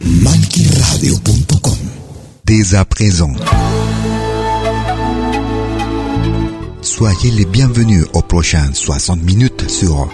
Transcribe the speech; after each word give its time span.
Malquiradio.com 0.00 1.76
Dès 2.44 2.74
à 2.74 2.84
présent, 2.84 3.32
soyez 6.80 7.30
les 7.32 7.44
bienvenus 7.44 8.04
aux 8.12 8.22
prochaines 8.22 8.74
60 8.74 9.22
minutes 9.22 9.68
sur 9.68 10.08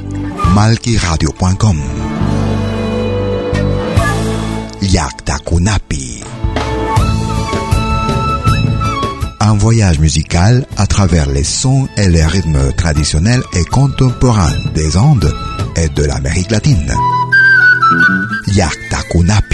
malquiradio.com. 0.55 1.79
Yakta 4.83 5.39
Kunapi. 5.47 6.23
Un 9.41 9.55
voyage 9.55 9.99
musical 9.99 10.67
à 10.77 10.87
travers 10.87 11.29
les 11.29 11.45
sons 11.45 11.89
et 11.97 12.09
les 12.09 12.25
rythmes 12.25 12.73
traditionnels 12.73 13.43
et 13.55 13.65
contemporains 13.65 14.57
des 14.75 14.97
Andes 14.97 15.33
et 15.77 15.89
de 15.89 16.05
l'Amérique 16.05 16.51
latine. 16.51 16.95
Yakta 18.55 19.03
Kunapi. 19.11 19.54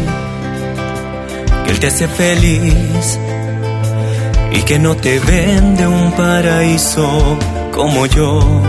él 1.71 1.79
te 1.79 1.87
hace 1.87 2.07
feliz 2.07 3.19
y 4.51 4.61
que 4.63 4.77
no 4.77 4.95
te 4.95 5.19
vende 5.19 5.87
un 5.87 6.11
paraíso 6.11 7.07
como 7.71 8.05
yo. 8.05 8.61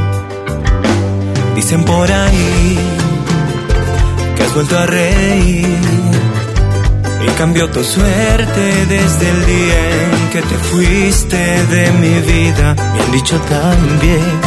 Dicen 1.57 1.85
por 1.85 2.11
ahí 2.11 2.79
que 4.37 4.43
has 4.45 4.55
vuelto 4.55 4.79
a 4.79 4.87
reír 4.87 5.79
y 7.27 7.31
cambió 7.37 7.69
tu 7.71 7.83
suerte 7.83 8.87
desde 8.87 9.29
el 9.29 9.47
día 9.47 9.81
en 10.05 10.31
que 10.33 10.43
te 10.43 10.55
fuiste 10.55 11.67
de 11.67 11.91
mi 11.93 12.21
vida. 12.21 12.75
Me 12.95 13.03
han 13.03 13.13
dicho 13.13 13.37
también 13.41 14.41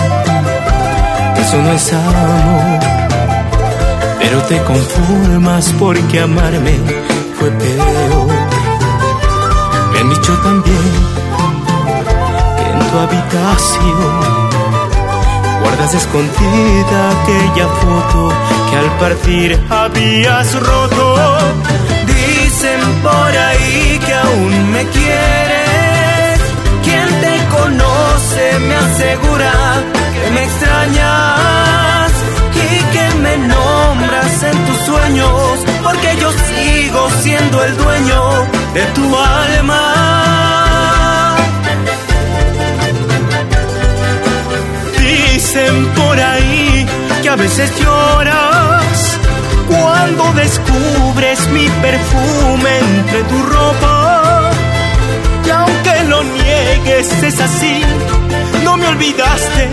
que 1.36 1.42
eso 1.42 1.58
no 1.62 1.72
es 1.74 1.94
amor 1.94 2.96
pero 4.20 4.42
te 4.44 4.58
conformas 4.64 5.72
porque 5.78 6.20
amarme 6.20 6.80
fue 7.38 7.52
peor. 7.52 8.15
Dicho 10.26 10.42
también 10.42 10.92
que 12.58 12.72
en 12.72 12.80
tu 12.80 12.98
habitación 12.98 14.22
guardas 15.62 15.94
escondida 15.94 17.12
aquella 17.12 17.68
foto 17.68 18.34
que 18.72 18.76
al 18.76 18.90
partir 18.98 19.64
habías 19.70 20.60
roto. 20.60 21.38
Dicen 22.08 22.82
por 23.04 23.38
ahí 23.38 24.00
que 24.04 24.14
aún 24.16 24.72
me 24.72 24.84
quieres. 24.88 26.40
Quien 26.84 27.08
te 27.22 27.46
conoce 27.56 28.60
me 28.68 28.76
asegura 28.78 29.52
que 30.16 30.32
me 30.32 30.44
extrañas 30.44 31.85
en 34.26 34.66
tus 34.66 34.78
sueños, 34.86 35.60
porque 35.84 36.18
yo 36.20 36.32
sigo 36.32 37.10
siendo 37.22 37.64
el 37.64 37.78
dueño 37.78 38.22
de 38.74 38.86
tu 38.96 39.18
alma. 39.18 39.84
Dicen 45.00 45.86
por 45.96 46.20
ahí 46.20 46.86
que 47.22 47.30
a 47.30 47.36
veces 47.36 47.72
lloras 47.80 49.20
cuando 49.68 50.34
descubres 50.34 51.48
mi 51.50 51.68
perfume 51.70 52.80
entre 52.80 53.24
tu 53.24 53.44
ropa. 53.44 54.52
Y 55.46 55.50
aunque 55.50 56.04
lo 56.10 56.24
niegues, 56.24 57.24
es 57.24 57.40
así, 57.40 57.82
no 58.64 58.76
me 58.78 58.88
olvidaste, 58.88 59.70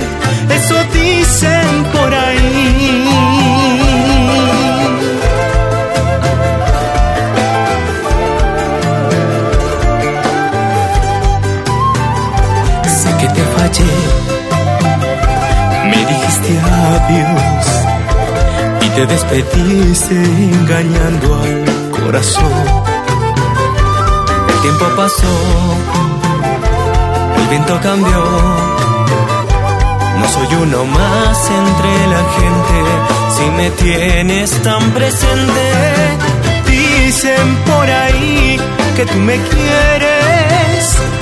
eso 0.51 0.77
dicen 0.93 1.85
por 1.93 2.15
ahí. 2.15 3.32
Fallé, 13.63 13.95
me 15.91 15.99
dijiste 16.11 16.53
adiós 16.95 17.67
y 18.85 18.89
te 18.97 19.07
despediste 19.07 20.15
engañando 20.15 21.29
al 21.45 21.91
corazón. 21.97 22.55
El 24.49 24.59
tiempo 24.63 24.87
pasó, 24.97 25.35
el 27.39 27.47
viento 27.51 27.81
cambió. 27.81 28.23
No 30.19 30.27
soy 30.35 30.49
uno 30.65 30.85
más 30.85 31.37
entre 31.61 31.93
la 32.15 32.23
gente 32.39 32.79
si 33.35 33.45
me 33.59 33.71
tienes 33.83 34.51
tan 34.63 34.83
presente. 34.91 35.65
Dicen 36.67 37.49
por 37.71 37.87
ahí 37.89 38.59
que 38.97 39.07
tú 39.07 39.19
me 39.19 39.37
quieres. 39.53 41.22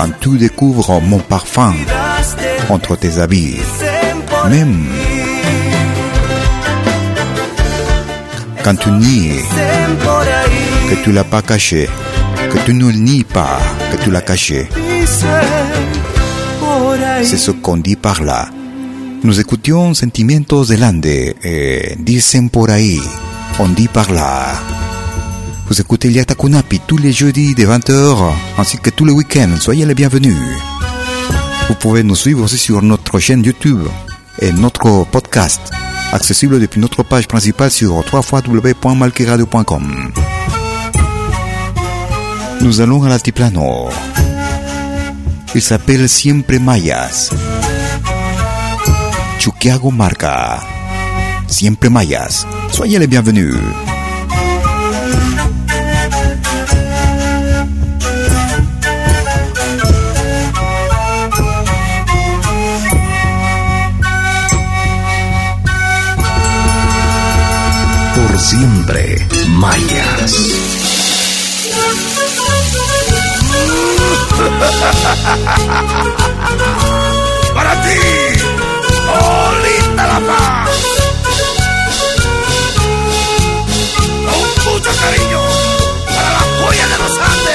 quand 0.00 0.18
tu 0.18 0.38
découvres 0.38 0.98
mon 1.02 1.18
parfum 1.18 1.74
entre 2.70 2.96
tes 2.96 3.18
habits. 3.18 3.60
Même 4.48 4.86
quand 8.64 8.76
tu 8.76 8.90
nies 8.92 9.42
que 10.88 10.94
tu 11.04 11.12
l'as 11.12 11.24
pas 11.24 11.42
caché, 11.42 11.86
que 12.50 12.56
tu 12.64 12.72
ne 12.72 12.86
le 12.86 12.92
nies 12.92 13.24
pas 13.24 13.58
que 13.92 14.02
tu 14.02 14.10
l'as 14.10 14.22
caché. 14.22 14.70
C'est 17.22 17.36
ce 17.36 17.50
qu'on 17.50 17.76
dit 17.76 17.96
par 17.96 18.22
là. 18.22 18.48
Nous 19.22 19.38
écoutions 19.38 19.92
Sentimientos 19.92 20.68
del 20.68 20.82
Ande 20.82 21.34
et 21.44 21.96
Dicen 21.98 22.48
por 22.48 22.70
ahí, 22.70 22.98
on 23.58 23.68
dit 23.68 23.88
par 23.88 24.10
là. 24.10 24.46
Vous 25.70 25.80
écoutez 25.80 26.10
Liata 26.10 26.34
Kunapi 26.34 26.80
tous 26.84 26.98
les 26.98 27.12
jeudis 27.12 27.54
de 27.54 27.64
20h 27.64 28.32
ainsi 28.58 28.78
que 28.78 28.90
tous 28.90 29.04
les 29.04 29.12
week-ends. 29.12 29.54
Soyez 29.60 29.86
les 29.86 29.94
bienvenus. 29.94 30.36
Vous 31.68 31.76
pouvez 31.76 32.02
nous 32.02 32.16
suivre 32.16 32.42
aussi 32.42 32.58
sur 32.58 32.82
notre 32.82 33.20
chaîne 33.20 33.44
YouTube 33.44 33.86
et 34.40 34.50
notre 34.50 35.04
podcast, 35.04 35.60
accessible 36.12 36.58
depuis 36.58 36.80
notre 36.80 37.04
page 37.04 37.28
principale 37.28 37.70
sur 37.70 38.02
www.malkiradio.com. 38.12 40.12
Nous 42.62 42.80
allons 42.80 43.04
à 43.04 43.08
l'altiplano. 43.08 43.90
Il 45.54 45.62
s'appelle 45.62 46.08
Siempre 46.08 46.58
Mayas. 46.58 47.30
Chuquiago 49.38 49.92
Marca. 49.92 50.58
Siempre 51.46 51.90
Mayas. 51.90 52.44
Soyez 52.72 52.98
les 52.98 53.06
bienvenus. 53.06 53.54
Siempre 68.50 69.26
mayas. 69.46 70.34
Para 77.54 77.80
ti, 77.82 78.00
linda 79.62 80.06
La 80.08 80.18
Paz. 80.18 80.70
Con 84.26 84.40
mucho 84.72 84.90
cariño 85.02 85.40
para 86.06 86.30
la 86.32 86.42
joya 86.58 86.86
de 86.88 86.98
los 86.98 87.14
Andes. 87.18 87.49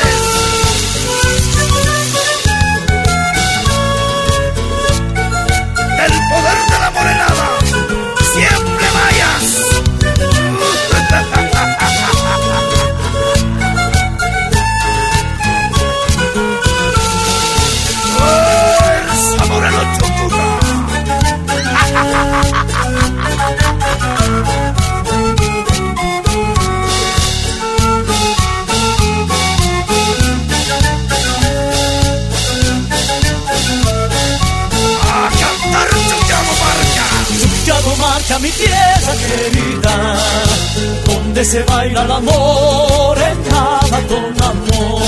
El 42.06 42.12
amor 42.12 43.18
en 43.18 43.50
nada 43.50 43.98
con 44.12 44.44
amor. 44.52 45.02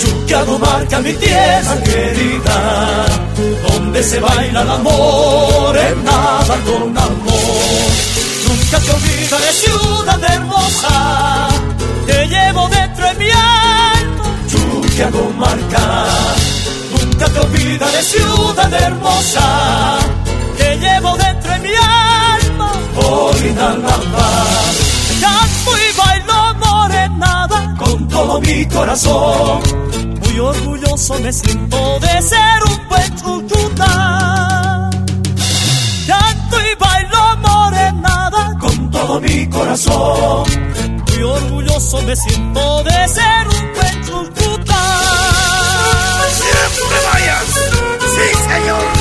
Chuquiago 0.00 0.58
marca 0.58 0.98
mi 1.00 1.12
tierra 1.14 1.74
querida, 1.82 3.06
donde 3.68 4.02
se 4.02 4.20
baila 4.20 4.62
el 4.62 4.70
amor 4.70 5.76
en 5.76 6.04
nada 6.04 6.54
con 6.68 6.98
amor. 7.08 7.90
Nunca 8.46 8.78
te 8.84 8.90
olvidaré 8.98 9.52
ciudad 9.64 10.22
hermosa, 10.34 11.48
te 12.06 12.26
llevo 12.28 12.68
dentro 12.68 13.06
de 13.06 13.14
mi 13.14 13.30
alma. 13.30 14.26
Chuquiago 14.50 15.32
marca, 15.38 15.84
nunca 16.92 17.26
te 17.26 17.38
olvidaré 17.40 18.02
ciudad 18.02 18.72
hermosa 18.72 19.98
te 20.60 20.76
llevo 20.76 21.16
dentro 21.16 21.52
de 21.52 21.58
mi 21.60 21.74
alma, 21.74 22.72
Molina 22.94 23.68
la 23.84 23.96
con 27.90 28.08
todo 28.08 28.40
mi 28.40 28.66
corazón. 28.66 29.60
Muy 30.22 30.38
orgulloso 30.38 31.18
me 31.20 31.32
siento 31.32 31.98
de 32.00 32.22
ser 32.22 32.58
un 32.70 32.88
buen 32.88 33.16
chuchuta. 33.16 34.90
Canto 36.06 36.56
y 36.60 36.74
bailo 36.78 37.36
morenada 37.38 38.58
con 38.58 38.90
todo 38.90 39.20
mi 39.20 39.48
corazón. 39.48 40.44
Muy 41.08 41.22
orgulloso 41.22 42.02
me 42.02 42.16
siento 42.16 42.84
de 42.84 43.08
ser 43.08 43.48
un 43.48 43.72
buen 43.74 44.04
chuchuta. 44.06 44.80
¡Siempre 46.40 46.98
mayas! 47.12 47.46
¡Sí, 48.14 48.38
señor! 48.48 48.99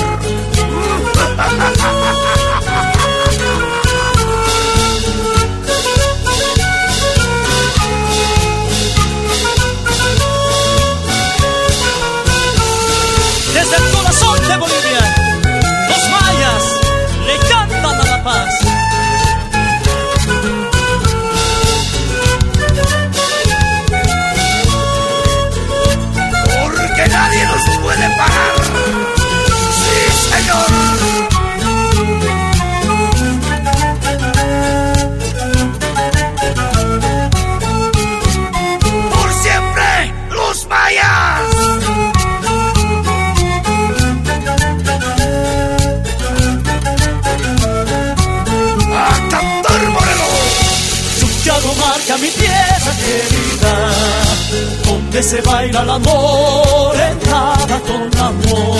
Se 55.23 55.41
baila 55.41 55.81
el 55.81 55.89
amor 55.89 56.95
en 56.95 57.29
nada 57.29 57.79
con 57.81 58.19
amor. 58.19 58.79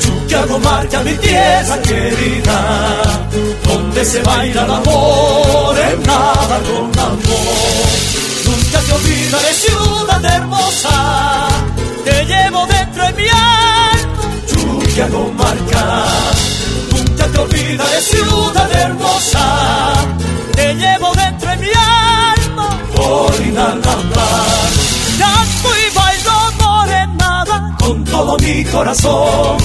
Chuquiago 0.00 0.58
marca 0.58 1.00
mi 1.02 1.14
tierra 1.14 1.80
querida, 1.82 3.28
donde 3.66 4.04
se 4.04 4.22
baila 4.22 4.64
el 4.64 4.70
amor 4.70 5.78
en 5.78 6.02
con 6.02 6.98
amor. 6.98 7.88
Nunca 8.44 8.80
te 8.86 8.92
olvidaré 8.92 9.52
ciudad 9.54 10.24
hermosa, 10.24 11.48
te 12.04 12.24
llevo 12.26 12.66
dentro 12.66 13.04
de 13.04 13.12
mi 13.14 13.28
alma. 13.28 14.24
Chuquiago 14.46 15.32
marca, 15.32 16.04
nunca 16.90 17.26
te 17.28 17.38
olvidaré 17.38 18.00
ciudad 18.02 18.72
hermosa, 18.72 19.92
te 20.54 20.74
llevo 20.74 21.12
dentro 21.14 21.50
de 21.50 21.56
mi 21.56 21.68
alma. 21.68 22.78
Por 22.94 23.34
inalambrar, 23.40 24.85
canto 25.18 25.68
y 25.82 25.94
bailo 25.94 26.52
morenada 26.62 27.76
con 27.78 28.04
todo 28.04 28.36
mi 28.38 28.64
corazón. 28.64 29.56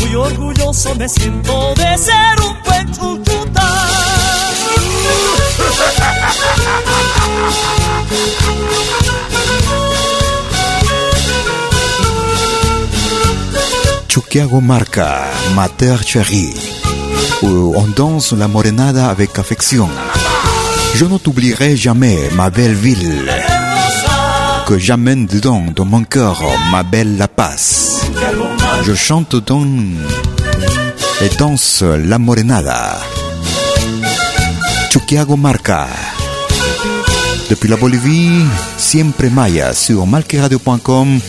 Muy 0.00 0.14
orgulloso 0.14 0.94
me 0.94 1.08
siento 1.08 1.74
de 1.74 1.98
ser 1.98 2.40
un 2.46 2.56
buen 2.64 2.92
chuchuta. 2.92 3.68
Chuquiago 14.08 14.60
marca 14.60 15.24
Mater 15.56 16.04
Chérie, 16.04 16.54
où 17.42 17.74
on 17.76 17.88
danse 17.96 18.32
la 18.32 18.46
morenada 18.46 19.10
avec 19.10 19.38
affection. 19.40 19.88
Je 20.94 21.04
ne 21.06 21.18
t'oublierai 21.18 21.76
jamais, 21.76 22.30
ma 22.36 22.48
belle 22.48 22.74
ville, 22.74 23.28
que 24.66 24.78
j'amène 24.78 25.26
dedans 25.26 25.64
dans 25.74 25.84
mon 25.84 26.04
cœur, 26.04 26.40
ma 26.70 26.82
belle 26.82 27.16
La 27.18 27.28
marca 27.28 28.06
Je 28.82 28.94
chante 28.94 29.36
dans 29.36 29.66
et 31.20 31.28
danse 31.38 31.82
la 31.82 32.18
morenada. 32.18 32.98
Chuquiago 34.90 35.36
marca. 35.36 35.86
Depuis 37.50 37.68
la 37.68 37.76
Bolivie, 37.76 38.44
siempre 38.78 39.28
maya 39.30 39.74
sur 39.74 40.06
malqueradio.com 40.06 41.20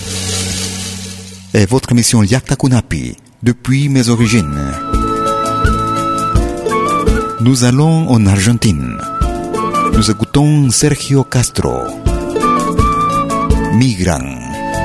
et 1.53 1.65
votre 1.65 1.91
émission 1.91 2.23
Yakta 2.23 2.55
Kunapi, 2.55 3.15
depuis 3.43 3.89
mes 3.89 4.09
origines. 4.09 4.71
Nous 7.41 7.63
allons 7.63 8.09
en 8.09 8.25
Argentine. 8.27 8.97
Nous 9.93 10.09
écoutons 10.09 10.69
Sergio 10.69 11.23
Castro. 11.23 12.04
Migran. 13.77 14.41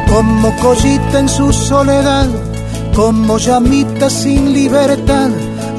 como 0.09 0.55
collita 0.57 1.21
en 1.21 1.29
su 1.29 1.53
soledad, 1.53 2.29
como 2.95 3.39
llamita 3.39 4.11
sin 4.11 4.53
libertad. 4.53 5.31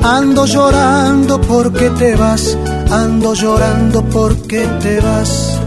Ando 0.01 0.45
llorando 0.45 1.39
porque 1.41 1.89
te 1.91 2.15
vas, 2.15 2.57
ando 2.89 3.33
llorando 3.33 4.03
porque 4.05 4.65
te 4.81 5.01
vas. 5.01 5.59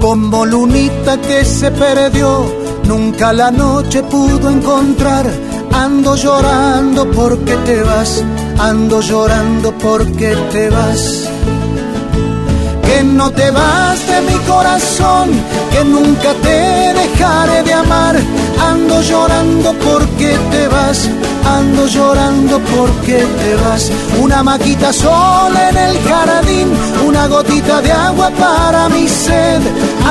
Como 0.00 0.44
lunita 0.44 1.18
que 1.20 1.44
se 1.44 1.70
perdió, 1.70 2.44
nunca 2.84 3.32
la 3.32 3.50
noche 3.50 4.02
pudo 4.02 4.50
encontrar. 4.50 5.26
Ando 5.72 6.14
llorando 6.14 7.10
porque 7.10 7.56
te 7.64 7.82
vas, 7.82 8.22
ando 8.58 9.00
llorando 9.00 9.72
porque 9.78 10.36
te 10.52 10.70
vas 10.70 11.35
no 13.16 13.30
te 13.30 13.50
vas 13.50 14.06
de 14.06 14.20
mi 14.22 14.38
corazón, 14.46 15.30
que 15.72 15.84
nunca 15.84 16.34
te 16.42 16.92
dejaré 17.00 17.62
de 17.62 17.72
amar. 17.72 18.16
Ando 18.60 19.00
llorando 19.00 19.72
porque 19.72 20.36
te 20.50 20.68
vas, 20.68 21.08
ando 21.44 21.86
llorando 21.86 22.60
porque 22.76 23.18
te 23.40 23.54
vas. 23.64 23.90
Una 24.20 24.42
maquita 24.42 24.92
sola 24.92 25.70
en 25.70 25.76
el 25.76 25.98
jardín, 26.02 26.68
una 27.06 27.26
gotita 27.26 27.80
de 27.80 27.92
agua 27.92 28.30
para 28.38 28.88
mi 28.90 29.08
sed. 29.08 29.60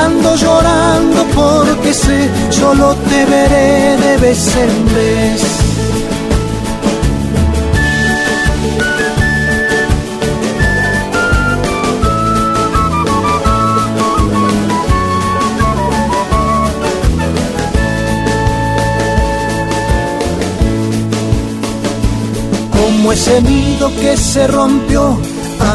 Ando 0.06 0.36
llorando 0.36 1.24
porque 1.36 1.94
sé, 1.94 2.30
solo 2.50 2.96
te 3.10 3.26
veré 3.26 3.98
de 3.98 4.18
vez 4.18 4.56
en 4.56 4.86
vez. 4.96 5.55
Ese 23.16 23.42
nido 23.42 23.90
que 24.02 24.18
se 24.18 24.46
rompió, 24.46 25.18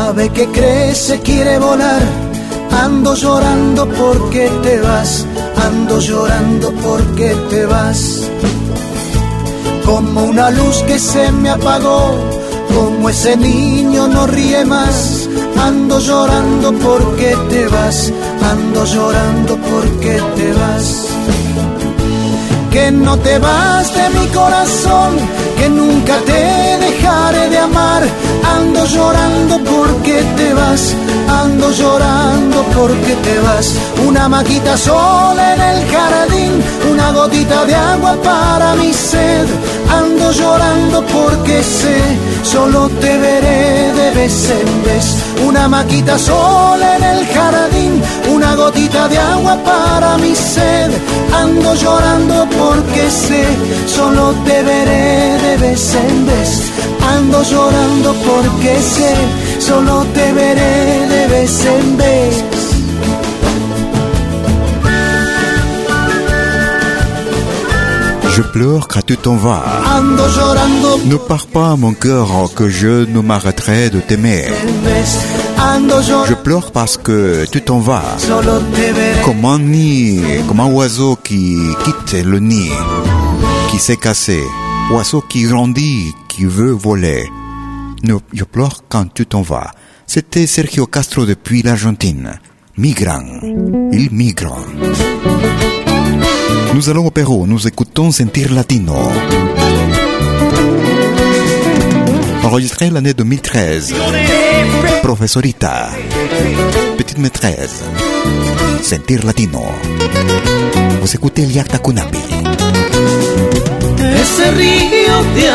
ave 0.03 0.29
que 0.29 0.47
crece 0.49 1.21
quiere 1.21 1.59
volar. 1.59 2.03
Ando 2.85 3.15
llorando 3.15 3.89
porque 3.89 4.51
te 4.63 4.79
vas, 4.81 5.27
ando 5.67 5.99
llorando 6.01 6.71
porque 6.87 7.29
te 7.49 7.65
vas. 7.65 8.29
Como 9.87 10.25
una 10.25 10.51
luz 10.51 10.77
que 10.87 10.99
se 10.99 11.33
me 11.33 11.49
apagó, 11.49 12.15
como 12.75 13.09
ese 13.09 13.37
niño 13.37 14.07
no 14.07 14.27
ríe 14.27 14.65
más. 14.67 15.29
Ando 15.69 15.99
llorando 15.99 16.73
porque 16.87 17.35
te 17.49 17.67
vas, 17.69 18.13
ando 18.53 18.85
llorando 18.85 19.57
porque 19.71 20.15
te 20.37 20.53
vas 20.53 21.11
que 22.71 22.91
no 22.91 23.19
te 23.19 23.39
vas 23.39 23.95
de 23.95 24.09
mi 24.11 24.27
corazón, 24.29 25.17
que 25.59 25.69
nunca 25.69 26.19
te 26.21 26.79
dejaré 26.87 27.49
de 27.51 27.59
amar. 27.59 28.03
Ando 28.57 28.85
llorando 28.87 29.59
porque 29.59 30.23
te 30.37 30.55
vas, 30.55 30.95
ando 31.29 31.71
llorando 31.73 32.63
porque 32.77 33.15
te 33.27 33.39
vas. 33.41 33.75
Una 34.07 34.29
maquita 34.29 34.77
sola 34.77 35.55
en 35.55 35.61
el 35.61 35.91
jardín, 35.91 36.53
una 36.93 37.13
gotita 37.13 37.65
de 37.65 37.75
agua 37.75 38.15
para 38.23 38.75
mi 38.77 38.93
sed. 38.93 39.47
Ando 39.99 40.31
llorando 40.33 41.03
porque 41.07 41.63
sé, 41.63 41.99
solo 42.43 42.89
te 43.01 43.19
veré 43.19 43.93
de 43.93 44.11
vez 44.13 44.51
en 44.51 44.83
vez. 44.85 45.07
Una 45.47 45.69
maquita 45.69 46.19
sola 46.19 46.97
en 46.97 47.05
el 47.05 47.27
jardín, 47.27 48.03
una 48.33 48.55
gotita 48.55 49.09
de 49.09 49.19
agua 49.19 49.57
para 49.65 50.17
mi 50.19 50.35
sed. 50.35 50.91
Ando 51.35 51.75
llorando 51.75 52.47
porque 52.59 53.11
sé, 53.11 53.45
solo 53.87 54.33
te 54.45 54.63
veré 54.63 55.39
de 55.47 55.57
vez 55.57 55.95
en 55.95 56.27
vez. 56.27 56.51
Ando 57.17 57.43
llorando 57.43 58.15
porque 58.29 58.81
sé, 58.81 59.15
solo 59.59 60.05
te 60.15 60.33
veré 60.33 61.07
de 61.09 61.27
vez 61.29 61.65
en 61.65 61.97
vez. 61.97 62.60
Je 68.41 68.47
pleure 68.47 68.89
quand 68.89 69.05
tu 69.05 69.19
t'en 69.19 69.37
vas. 69.37 69.63
Ne 71.05 71.17
pars 71.17 71.47
pas, 71.47 71.77
mon 71.77 71.93
cœur, 71.93 72.49
que 72.57 72.71
je 72.71 73.05
ne 73.05 73.21
m'arrêterai 73.21 73.91
de 73.91 74.01
t'aimer. 74.01 74.47
Je 76.27 76.33
pleure 76.33 76.73
parce 76.73 76.97
que 76.97 77.45
tu 77.53 77.61
t'en 77.61 77.81
vas. 77.81 78.17
Comme 79.27 79.45
un 79.45 79.59
nid, 79.59 80.23
comme 80.49 80.61
un 80.61 80.73
oiseau 80.73 81.19
qui 81.23 81.59
quitte 81.85 82.25
le 82.25 82.39
nid, 82.39 82.71
qui 83.71 83.79
s'est 83.79 83.99
cassé. 83.99 84.41
Oiseau 84.91 85.21
qui 85.21 85.43
grandit, 85.43 86.15
qui 86.27 86.47
veut 86.47 86.73
voler. 86.73 87.29
Ne, 88.05 88.15
je 88.33 88.45
pleure 88.45 88.85
quand 88.89 89.13
tu 89.13 89.27
t'en 89.27 89.43
vas. 89.43 89.71
C'était 90.07 90.47
Sergio 90.47 90.87
Castro 90.87 91.27
depuis 91.27 91.61
l'Argentine. 91.61 92.41
Migrant. 92.79 93.41
Il 93.93 94.09
migre. 94.13 94.65
Nous 96.75 96.89
allons 96.89 97.07
au 97.07 97.11
Pérou, 97.11 97.47
nous 97.47 97.67
écoutons 97.67 98.11
Sentir 98.13 98.53
Latino. 98.53 98.95
Enregistré 102.43 102.91
l'année 102.91 103.15
2013. 103.15 103.95
Profesorita. 105.03 105.89
Petite 106.97 107.19
maîtresse. 107.19 107.83
Sentir 108.83 109.25
Latino. 109.25 109.63
Vous 111.01 111.15
écoutez 111.15 111.43
el 111.43 111.53
Yakta 111.53 111.79
Kunapi. 111.79 112.19
Ese 114.21 114.51
río 114.53 115.17
de 115.35 115.49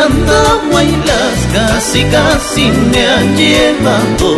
casi 2.12 2.64
me 2.64 3.08
llevado. 3.38 4.32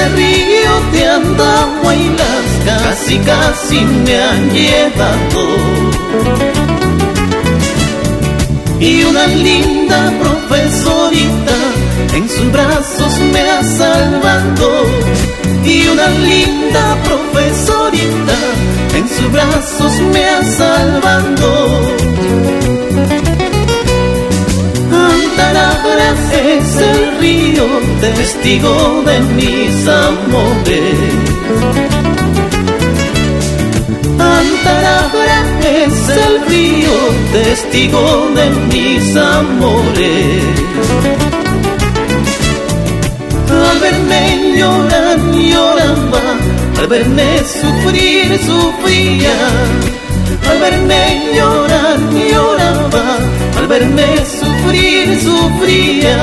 Ese 0.00 0.08
río 0.16 0.80
de 0.92 1.06
Andagua 1.08 1.94
y 1.94 2.08
las 2.08 2.48
casi 2.64 3.18
casi 3.18 3.80
me 3.80 4.16
han 4.16 4.50
llevado. 4.50 5.44
Y 8.80 9.02
una 9.04 9.26
linda 9.26 10.10
profesorita 10.22 11.56
en 12.14 12.28
sus 12.30 12.50
brazos 12.50 13.18
me 13.32 13.40
ha 13.40 13.62
salvado. 13.62 14.86
Y 15.66 15.88
una 15.88 16.08
linda 16.08 16.96
profesorita 17.04 18.38
en 18.94 19.06
sus 19.06 19.32
brazos 19.32 20.00
me 20.12 20.24
ha 20.24 20.42
salvado. 20.44 21.80
Antarabras 25.50 26.32
es 26.32 26.76
el 26.76 27.18
río, 27.18 27.66
testigo 28.00 29.02
de 29.04 29.18
mis 29.34 29.88
amores. 29.88 30.94
Antarabra 34.16 35.38
es 35.60 36.08
el 36.08 36.46
río, 36.48 36.92
testigo 37.32 38.30
de 38.36 38.50
mis 38.72 39.16
amores. 39.16 40.44
Al 43.50 43.78
verme 43.80 44.56
llorar, 44.56 45.18
lloraba, 45.32 46.22
al 46.78 46.86
verme 46.86 47.38
sufrir, 47.40 48.38
sufría. 48.46 49.36
Al 50.48 50.58
verme 50.60 51.32
llorar, 51.34 51.98
lloraba, 52.30 53.18
verme 53.70 54.26
sufrir, 54.26 55.20
sufría. 55.20 56.18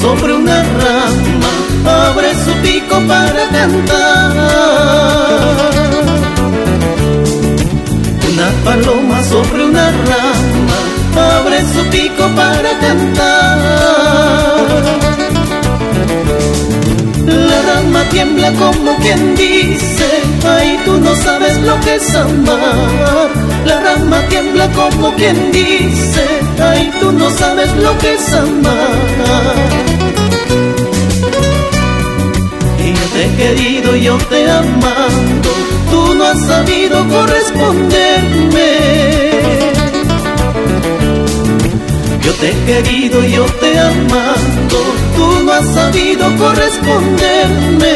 Sobre 0.00 0.32
una 0.34 0.62
rama 0.62 1.50
abre 2.08 2.34
su 2.44 2.52
pico 2.62 3.00
para 3.06 3.48
cantar. 3.50 4.32
Una 8.32 8.48
paloma 8.64 9.22
sobre 9.24 9.64
una 9.64 9.90
rama 9.90 10.78
abre 11.36 11.60
su 11.72 11.82
pico 11.90 12.24
para 12.34 12.78
cantar. 12.78 13.60
La 18.00 18.06
rama 18.06 18.12
tiembla 18.12 18.50
como 18.52 18.96
quien 18.96 19.36
dice, 19.36 20.22
ay 20.48 20.80
tú 20.86 20.98
no 21.00 21.14
sabes 21.16 21.60
lo 21.60 21.78
que 21.80 21.96
es 21.96 22.14
amar. 22.14 23.28
La 23.66 23.78
rama 23.78 24.22
tiembla 24.30 24.70
como 24.70 25.14
quien 25.16 25.52
dice, 25.52 26.24
ay 26.58 26.90
tú 26.98 27.12
no 27.12 27.28
sabes 27.30 27.70
lo 27.76 27.98
que 27.98 28.14
es 28.14 28.32
amar. 28.32 29.54
Y 32.78 32.94
yo 32.94 33.04
te 33.12 33.26
he 33.26 33.36
querido, 33.36 33.94
yo 33.96 34.16
te 34.30 34.44
he 34.44 34.50
amado, 34.50 35.20
tú 35.90 36.14
no 36.14 36.24
has 36.24 36.40
sabido 36.40 37.06
corresponderme. 37.06 39.09
Te 42.40 42.50
he 42.50 42.64
querido, 42.64 43.22
yo 43.24 43.44
te 43.44 43.72
he 43.72 43.78
amado, 43.78 44.78
tú 45.14 45.44
no 45.44 45.52
has 45.52 45.66
sabido 45.74 46.24
corresponderme. 46.36 47.94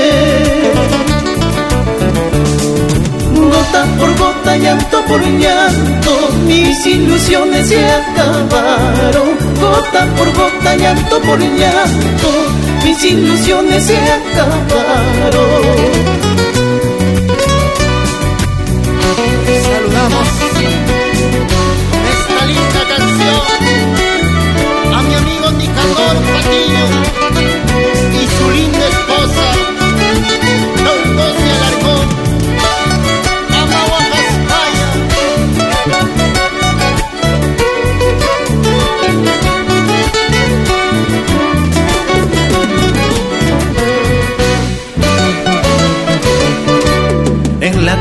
Gota 3.35 3.85
por 3.99 4.19
gota, 4.19 4.57
llanto 4.57 5.05
por 5.07 5.23
llanto, 5.23 6.29
mis 6.47 6.87
ilusiones 6.87 7.69
se 7.69 7.85
acabaron. 7.85 9.39
Gota 9.61 10.07
por 10.17 10.33
gota, 10.35 10.77
llanto 10.77 11.21
por 11.21 11.39
llanto, 11.39 12.29
mis 12.85 13.03
ilusiones 13.05 13.85
se 13.85 13.97
acabaron. 13.97 15.45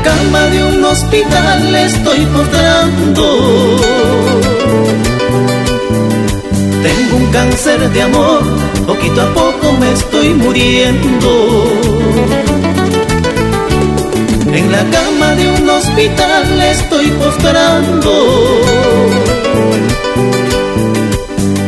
Cama 0.04 0.42
de 0.50 0.64
un 0.64 0.84
hospital 0.84 1.74
estoy 1.74 2.20
postrando. 2.26 3.24
Tengo 6.82 7.16
un 7.16 7.26
cáncer 7.32 7.90
de 7.90 8.02
amor, 8.02 8.42
poquito 8.86 9.22
a 9.22 9.28
poco 9.32 9.72
me 9.80 9.92
estoy 9.92 10.28
muriendo. 10.34 11.30
En 14.52 14.70
la 14.70 14.84
cama 14.96 15.34
de 15.36 15.50
un 15.56 15.70
hospital 15.70 16.62
estoy 16.62 17.06
postrando. 17.22 18.12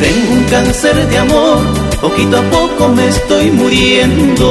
Tengo 0.04 0.32
un 0.38 0.44
cáncer 0.50 1.08
de 1.08 1.18
amor, 1.18 1.58
poquito 2.02 2.36
a 2.38 2.42
poco 2.42 2.88
me 2.90 3.08
estoy 3.08 3.50
muriendo. 3.50 4.46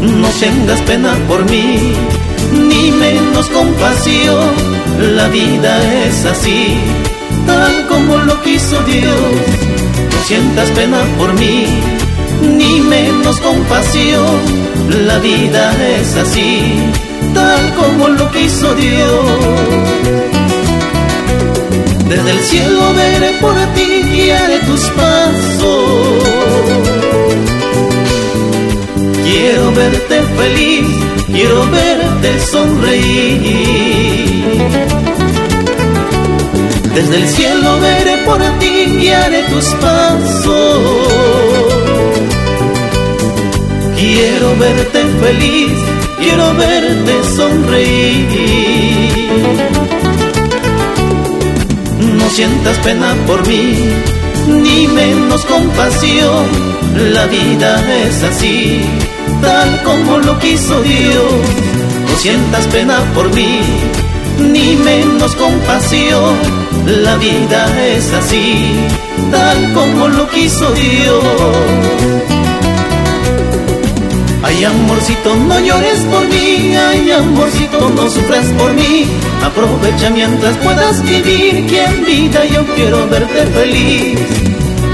No 0.00 0.28
tengas 0.40 0.80
pena 0.82 1.14
por 1.28 1.48
mí, 1.50 1.92
ni 2.52 2.90
menos 2.90 3.46
compasión. 3.48 4.50
La 5.14 5.28
vida 5.28 6.06
es 6.06 6.24
así, 6.24 6.74
tal 7.46 7.86
como 7.86 8.16
lo 8.18 8.40
quiso 8.42 8.80
Dios. 8.84 9.32
No 10.12 10.22
sientas 10.26 10.70
pena 10.70 10.98
por 11.18 11.32
mí, 11.34 11.66
ni 12.56 12.80
menos 12.80 13.38
compasión. 13.40 14.40
La 15.06 15.18
vida 15.18 15.72
es 15.98 16.16
así, 16.16 16.62
tal 17.34 17.74
como 17.74 18.08
lo 18.08 18.30
quiso 18.30 18.74
Dios. 18.74 19.24
Desde 22.08 22.30
el 22.30 22.40
cielo 22.40 22.94
veré 22.94 23.32
por 23.40 23.54
ti, 23.74 24.02
guiaré 24.10 24.58
tus 24.60 24.80
pasos. 24.98 27.09
Quiero 29.24 29.72
verte 29.72 30.22
feliz, 30.38 30.86
quiero 31.26 31.66
verte 31.70 32.40
sonreír. 32.40 34.00
Desde 36.94 37.16
el 37.16 37.28
cielo 37.28 37.80
veré 37.80 38.16
por 38.24 38.40
ti, 38.58 38.86
guiaré 38.98 39.42
tus 39.44 39.64
pasos. 39.74 40.80
Quiero 43.96 44.56
verte 44.58 45.00
feliz, 45.22 45.72
quiero 46.18 46.54
verte 46.54 47.12
sonreír. 47.36 48.70
No 52.18 52.28
sientas 52.30 52.78
pena 52.78 53.14
por 53.26 53.46
mí, 53.46 53.74
ni 54.48 54.86
menos 54.88 55.44
compasión. 55.44 56.46
La 57.12 57.26
vida 57.26 57.82
es 58.04 58.22
así, 58.22 58.80
tal 59.40 59.82
como 59.82 60.18
lo 60.18 60.38
quiso 60.38 60.80
Dios. 60.82 61.32
No 62.08 62.16
sientas 62.16 62.66
pena 62.68 62.98
por 63.14 63.32
mí, 63.34 63.60
ni 64.38 64.76
menos 64.76 65.34
compasión. 65.36 66.36
La 66.86 67.16
vida 67.16 67.86
es 67.86 68.12
así, 68.12 68.64
tal 69.30 69.72
como 69.72 70.08
lo 70.08 70.28
quiso 70.30 70.70
Dios. 70.72 71.24
Ay 74.42 74.64
amorcito, 74.64 75.36
no 75.36 75.60
llores 75.60 76.00
por 76.10 76.26
mí, 76.26 76.74
ay 76.74 77.10
amorcito, 77.12 77.90
no 77.90 78.10
sufras 78.10 78.46
por 78.58 78.72
mí. 78.72 79.06
Aprovecha 79.42 80.10
mientras 80.10 80.56
puedas 80.58 81.02
vivir, 81.02 81.66
que 81.66 81.84
en 81.84 82.04
vida 82.04 82.44
yo 82.46 82.64
quiero 82.74 83.08
verte 83.08 83.46
feliz. 83.46 84.18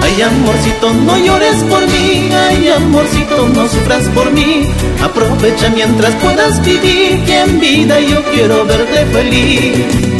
Ay 0.02 0.22
amorcito, 0.22 0.92
no 0.92 1.18
llores 1.18 1.62
por 1.64 1.80
mí, 1.86 2.28
ay 2.32 2.68
amorcito, 2.68 3.48
no 3.48 3.68
sufras 3.68 4.08
por 4.10 4.30
mí. 4.32 4.62
Aprovecha 5.02 5.68
mientras 5.70 6.14
puedas 6.16 6.64
vivir, 6.64 7.24
que 7.24 7.40
en 7.40 7.60
vida 7.60 8.00
yo 8.00 8.22
quiero 8.32 8.64
verte 8.64 9.06
feliz. 9.06 10.15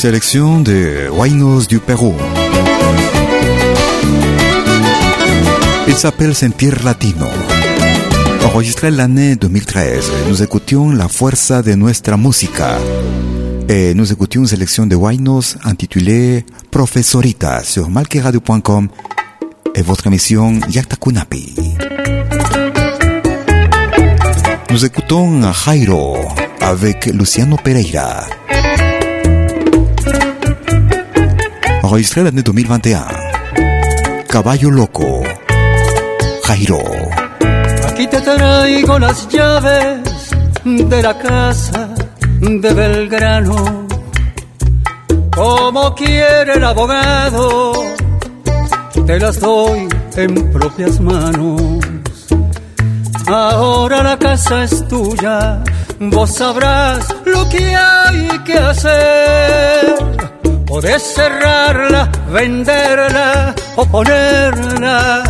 Sélection 0.00 0.60
de 0.60 1.10
Huaynos 1.12 1.68
du 1.68 1.78
Pérou. 1.78 2.14
Il 5.86 5.94
s'appelle 5.94 6.34
Sentir 6.34 6.82
Latino. 6.82 7.26
Enregistré 8.46 8.90
l'année 8.90 9.36
2013, 9.36 10.10
nous 10.30 10.42
écoutions 10.42 10.88
La 10.90 11.06
fuerza 11.06 11.60
de 11.60 11.74
nuestra 11.74 12.16
música. 12.16 12.78
Et 13.68 13.92
nous 13.92 14.10
écoutions 14.10 14.40
une 14.40 14.46
sélection 14.46 14.86
de 14.86 14.96
Huaynos 14.96 15.58
intitulée 15.64 16.46
Profesorita 16.70 17.62
sur 17.62 17.90
malqueradio.com 17.90 18.88
et 19.74 19.82
votre 19.82 20.06
émission 20.06 20.60
Yakta 20.70 20.96
Kunapi. 20.96 21.54
Nous 24.70 24.82
écoutons 24.82 25.42
Jairo 25.52 26.16
avec 26.62 27.04
Luciano 27.04 27.58
Pereira. 27.62 28.24
Enregistré 31.82 32.22
l'année 32.22 32.42
2021. 32.42 32.98
Caballo 34.28 34.70
Loco. 34.70 35.22
Jairo. 36.44 36.82
Aquí 37.88 38.06
te 38.06 38.20
traigo 38.20 38.98
las 38.98 39.28
llaves 39.28 40.30
de 40.64 41.02
la 41.02 41.18
casa 41.18 41.88
de 42.40 42.74
Belgrano. 42.74 43.86
Como 45.34 45.94
quiere 45.94 46.54
el 46.54 46.64
abogado, 46.64 47.72
te 49.06 49.18
las 49.18 49.40
doy 49.40 49.88
en 50.16 50.52
propias 50.52 51.00
manos. 51.00 51.80
Ahora 53.26 54.02
la 54.02 54.18
casa 54.18 54.64
es 54.64 54.86
tuya, 54.86 55.62
vos 55.98 56.30
sabrás 56.30 57.06
lo 57.24 57.48
que 57.48 57.74
hay 57.74 58.28
que 58.44 58.58
hacer. 58.58 60.19
Podés 60.70 61.02
cerrarla, 61.02 62.10
venderla 62.32 63.54
o 63.74 63.84
ponerla, 63.86 65.24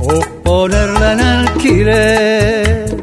o 0.00 0.20
ponerla 0.42 1.12
en 1.12 1.20
alquiler. 1.20 2.96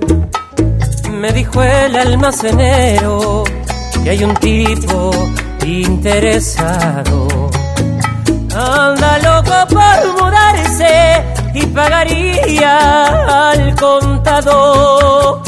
Me 1.12 1.32
dijo 1.32 1.62
el 1.62 1.96
almacenero 1.96 3.44
que 4.04 4.10
hay 4.10 4.24
un 4.24 4.34
tipo 4.34 5.12
interesado 5.64 7.28
anda 8.56 9.18
loco 9.20 9.54
por 9.70 10.24
mudarse 10.24 11.24
y 11.54 11.66
pagaría 11.68 13.52
al 13.52 13.76
contador. 13.76 15.42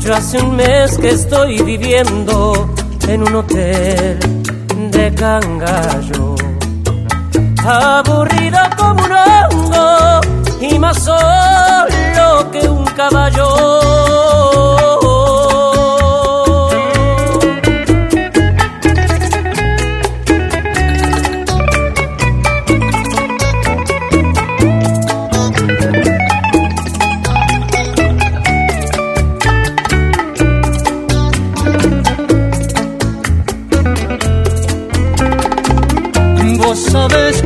Yo 0.00 0.14
hace 0.14 0.38
un 0.38 0.56
mes 0.56 0.96
que 0.98 1.10
estoy 1.10 1.62
viviendo 1.62 2.68
en 3.08 3.22
un 3.22 3.34
hotel 3.34 4.43
cangallo, 5.24 6.34
aburrido 7.64 8.58
como 8.76 9.02
un 9.06 9.12
hongo 9.12 10.20
y 10.60 10.78
más 10.78 11.02
solo 11.02 12.50
que 12.52 12.68
un 12.68 12.84
caballo. 12.84 14.83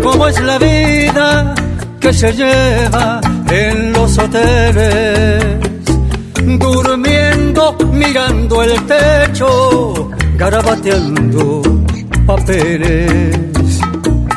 Cómo 0.03 0.27
es 0.27 0.41
la 0.43 0.59
vida 0.59 1.55
que 2.01 2.13
se 2.13 2.33
lleva 2.33 3.21
en 3.51 3.93
los 3.93 4.19
hoteles, 4.19 5.43
durmiendo, 6.59 7.77
mirando 7.93 8.63
el 8.63 8.87
techo, 8.87 10.11
garabateando 10.37 11.63
papeles. 12.27 13.81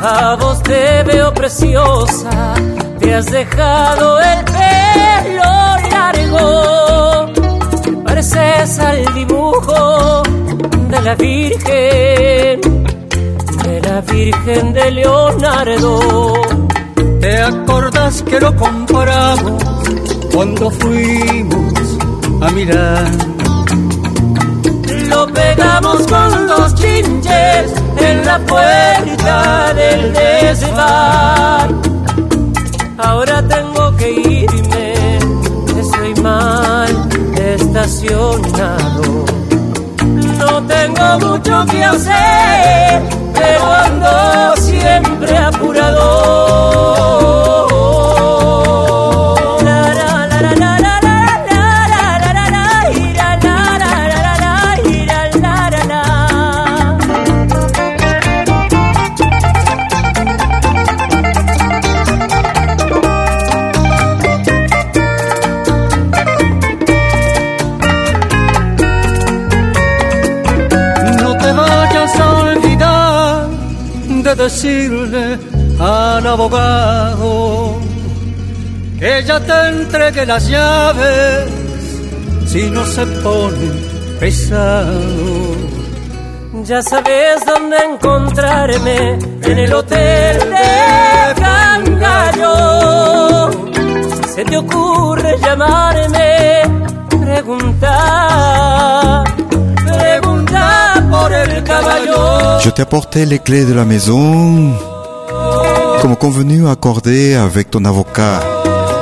A 0.00 0.36
vos 0.40 0.62
te 0.62 1.02
veo 1.04 1.32
preciosa, 1.34 2.54
te 2.98 3.14
has 3.14 3.26
dejado 3.26 4.18
el 4.18 4.44
pelo 4.44 5.42
largo, 5.90 7.32
pareces 8.02 8.78
al 8.78 9.14
dibujo 9.14 10.22
de 10.88 11.02
la 11.02 11.14
Virgen 11.16 12.71
Virgen 14.10 14.72
de 14.72 14.90
Leonardo. 14.90 16.34
¿Te 17.20 17.42
acordás 17.42 18.22
que 18.22 18.40
lo 18.40 18.54
compramos 18.56 19.62
cuando 20.32 20.70
fuimos 20.70 21.98
a 22.40 22.50
mirar? 22.50 23.10
Lo 25.08 25.26
pegamos 25.32 26.06
con 26.06 26.46
los 26.46 26.74
chinches 26.74 27.72
en 27.98 28.24
la 28.24 28.38
puerta 28.40 29.74
del 29.74 30.12
desván. 30.12 31.80
Ahora 32.98 33.46
tengo 33.46 33.96
que 33.96 34.10
irme, 34.10 35.18
estoy 35.80 36.14
mal 36.22 37.08
estacionado. 37.36 39.24
No 40.38 40.62
tengo 40.66 41.18
mucho 41.20 41.64
que 41.70 41.84
hacer 41.84 43.11
pero 43.42 43.72
ando 43.72 44.56
siempre 44.56 45.36
apurado. 45.36 46.51
Abogado 76.32 77.78
que 78.98 79.22
ya 79.24 79.38
te 79.40 79.68
entregue 79.68 80.26
las 80.26 80.48
llaves 80.48 81.48
si 82.46 82.70
no 82.70 82.84
se 82.86 83.04
pone 83.24 83.70
pesado. 84.20 85.56
Ya 86.64 86.82
sabes 86.82 87.44
dónde 87.46 87.76
encontrarme 87.92 89.18
en 89.42 89.58
el 89.58 89.72
hotel 89.72 90.38
de 90.38 91.34
Cangallo. 91.42 92.54
Si 94.22 94.28
se 94.34 94.44
te 94.44 94.56
ocurre 94.56 95.36
llamarme, 95.42 96.62
preguntar 97.10 98.32
Je 102.60 102.70
t'ai 102.70 102.82
apporté 102.82 103.26
les 103.26 103.38
clés 103.38 103.64
de 103.64 103.74
la 103.74 103.84
maison, 103.84 104.72
comme 106.02 106.16
convenu 106.16 106.66
accordé 106.66 107.34
avec 107.34 107.70
ton 107.70 107.84
avocat. 107.84 108.40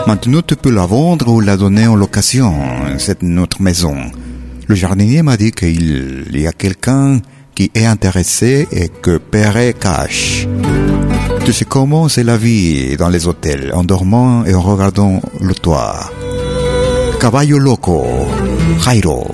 Maintenant, 0.07 0.43
tu 0.47 0.55
peux 0.55 0.71
la 0.71 0.85
vendre 0.85 1.29
ou 1.29 1.41
la 1.41 1.57
donner 1.57 1.87
en 1.87 1.97
location, 1.97 2.53
c'est 2.99 3.23
notre 3.23 3.63
maison. 3.63 3.97
Le 4.67 4.75
jardinier 4.75 5.23
m'a 5.23 5.39
dit 5.39 5.51
qu'il 5.51 6.29
y 6.31 6.47
a 6.47 6.53
quelqu'un 6.53 7.21
qui 7.55 7.71
est 7.75 7.87
intéressé 7.87 8.69
et 8.71 8.91
que 8.91 9.17
paierait 9.17 9.73
cash. 9.73 10.47
Tu 11.47 11.55
sais 11.55 11.65
comment 11.65 12.11
c'est 12.11 12.23
la 12.23 12.37
vie 12.37 12.99
dans 12.99 13.09
les 13.09 13.27
hôtels, 13.27 13.73
en 13.75 13.83
dormant 13.83 14.45
et 14.45 14.55
en 14.55 14.61
regardant 14.61 15.23
le 15.41 15.55
toit. 15.55 16.11
Caballo 17.19 17.59
loco, 17.59 18.05
Jairo. 18.85 19.27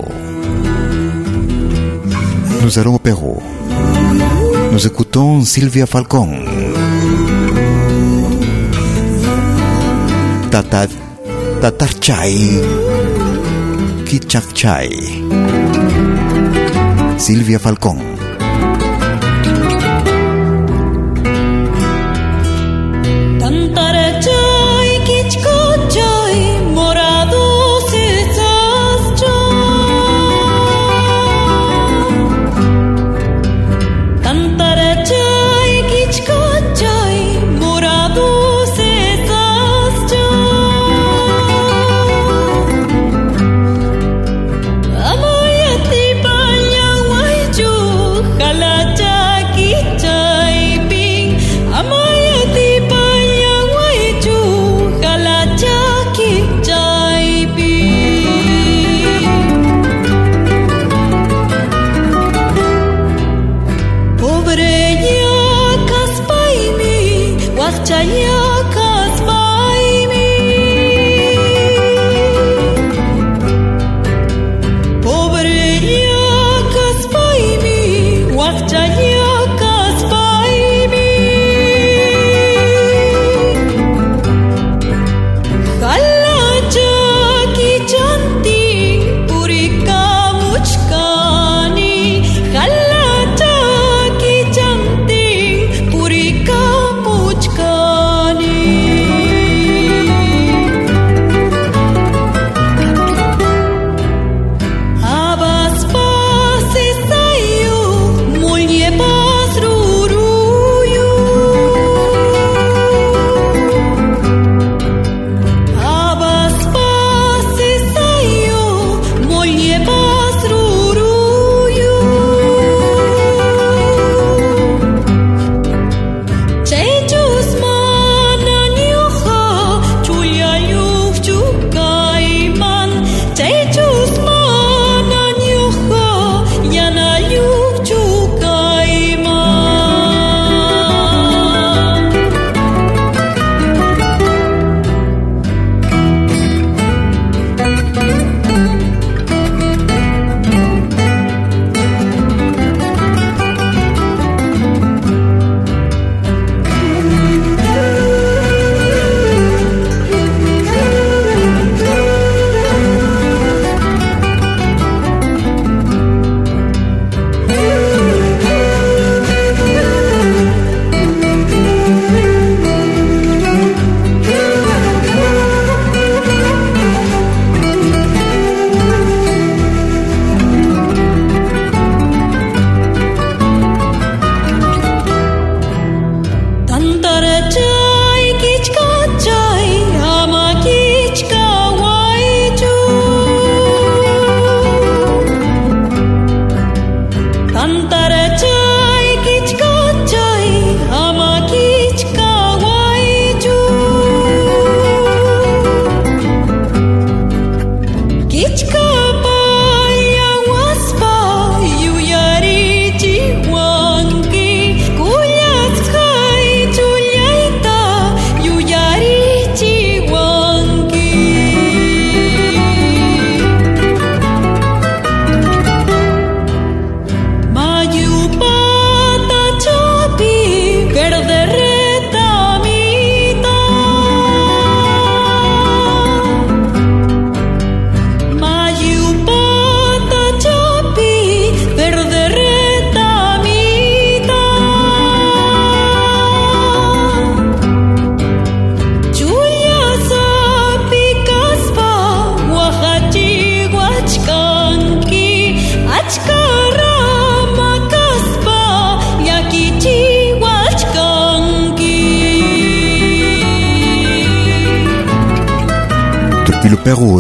Nous 2.63 2.79
allons 2.79 2.95
au 2.95 3.01
Pérou. 3.01 3.43
Nous 4.71 4.87
écoutons 4.87 5.41
Sylvia 5.43 5.87
Falcon. 5.87 6.56
Tatar, 10.57 10.89
Tatarchai. 11.61 12.33
Kichakchai. 14.07 14.89
Sylvia 17.19 17.59
Falcon. 17.59 18.01
you 18.01 18.16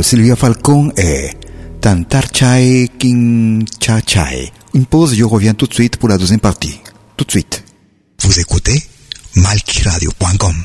Pérou, 0.07 0.17
Sylvia 0.17 0.37
Falcon 0.37 0.93
et 0.97 1.31
Tantar 1.81 2.25
Chai 2.33 2.91
King 2.99 3.65
Cha 3.81 4.01
Chai. 4.01 4.53
Une 4.75 4.87
pause, 4.87 5.15
je 5.15 5.25
reviens 5.25 5.55
tout 5.55 5.67
de 5.67 5.75
suite 5.75 5.97
pour 5.97 6.09
la 6.09 6.19
deuxième 6.19 6.41
partie. 6.41 6.81
Tout 7.17 7.25
de 7.25 7.31
suite. 7.31 7.65
Vous 8.21 8.39
écoutez 8.39 8.83
malquiradio.com. 9.35 10.65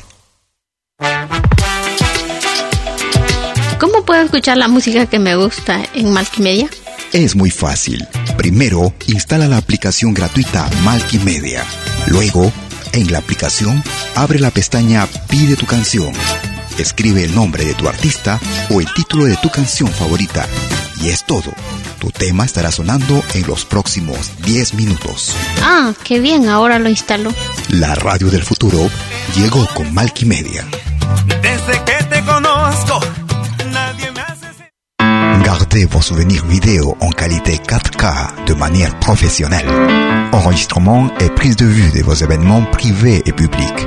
¿Cómo 3.78 4.04
puedo 4.04 4.22
escuchar 4.22 4.56
la 4.56 4.68
música 4.68 5.06
que 5.06 5.18
me 5.18 5.36
gusta 5.36 5.80
en 5.94 6.12
Malkimedia? 6.12 6.68
Es 7.12 7.34
muy 7.34 7.50
fácil. 7.50 8.06
Primero, 8.36 8.94
instala 9.08 9.48
la 9.48 9.58
aplicación 9.58 10.14
gratuita 10.14 10.70
Malkimedia. 10.84 11.64
Luego, 12.06 12.52
en 12.92 13.10
la 13.10 13.18
aplicación, 13.18 13.82
abre 14.14 14.38
la 14.38 14.50
pestaña 14.50 15.06
Pide 15.28 15.56
tu 15.56 15.66
canción. 15.66 16.12
Escribe 16.82 17.22
el 17.22 17.32
nombre 17.32 17.64
de 17.64 17.74
tu 17.74 17.86
artista 17.88 18.40
o 18.68 18.80
el 18.80 18.92
título 18.92 19.26
de 19.26 19.36
tu 19.36 19.48
canción 19.48 19.88
favorita. 19.88 20.44
Y 21.00 21.10
es 21.10 21.24
todo. 21.24 21.52
Tu 22.00 22.10
tema 22.10 22.44
estará 22.44 22.72
sonando 22.72 23.22
en 23.34 23.46
los 23.46 23.64
próximos 23.64 24.32
10 24.44 24.74
minutos. 24.74 25.32
Ah, 25.62 25.92
qué 26.02 26.18
bien, 26.18 26.48
ahora 26.48 26.80
lo 26.80 26.88
instalo. 26.88 27.32
La 27.68 27.94
radio 27.94 28.30
del 28.30 28.42
futuro 28.42 28.90
llegó 29.36 29.64
con 29.74 29.94
Malkimedia. 29.94 30.66
Desde 31.40 31.84
que 31.84 32.04
te 32.04 32.20
conozco, 32.24 32.98
nadie 33.70 34.10
me 34.10 34.20
hace... 34.20 35.44
Gardez 35.44 35.88
vos 35.88 36.04
souvenirs 36.04 36.48
vidéo 36.48 36.96
en 37.00 37.12
qualité 37.12 37.60
4K 37.64 38.44
de 38.44 38.54
manière 38.54 38.98
professionnelle. 38.98 39.68
Enregistrement 40.32 41.12
et 41.20 41.30
prise 41.30 41.54
de 41.54 41.66
vue 41.66 41.92
de 41.92 42.02
vos 42.02 42.14
événements 42.14 42.64
privés 42.72 43.22
et 43.24 43.32
publics. 43.32 43.86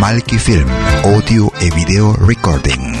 Malki 0.00 0.38
Film, 0.38 0.66
audio 1.04 1.52
et 1.60 1.74
vidéo 1.74 2.14
recording. 2.14 2.94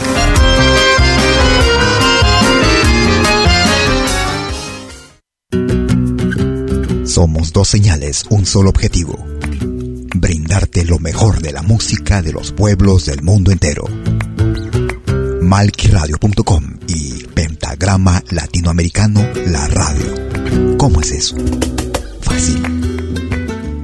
Somos 7.06 7.54
dos 7.54 7.68
señales, 7.68 8.24
un 8.28 8.44
solo 8.44 8.68
objetivo. 8.68 9.16
Brindarte 10.14 10.84
lo 10.84 10.98
mejor 10.98 11.40
de 11.40 11.52
la 11.52 11.62
música 11.62 12.20
de 12.20 12.34
los 12.34 12.52
pueblos 12.52 13.06
del 13.06 13.22
mundo 13.22 13.50
entero. 13.50 13.84
Malquiradio.com 15.40 16.80
y 16.86 17.24
Pentagrama 17.34 18.22
Latinoamericano 18.28 19.26
La 19.46 19.66
Radio. 19.68 20.76
¿Cómo 20.76 21.00
es 21.00 21.12
eso? 21.12 21.36
Fácil. 22.20 22.79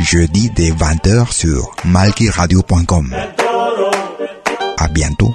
Jeudi 0.00 0.50
dès 0.54 0.70
20h 0.70 1.32
sur 1.32 1.74
malkiradio.com. 1.84 3.14
À 4.78 4.88
bientôt. 4.88 5.32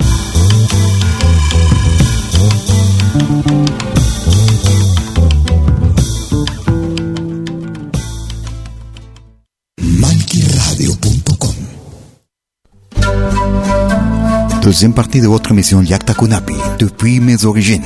Deuxième 14.63 14.93
partie 14.93 15.19
de 15.19 15.28
votre 15.28 15.52
émission 15.52 15.82
Yakta 15.82 16.13
Kunapi, 16.13 16.56
depuis 16.80 17.19
mes 17.19 17.43
origines. 17.43 17.84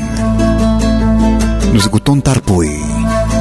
Nous 1.74 1.86
écoutons 1.86 2.22
Tarpui, 2.22 2.70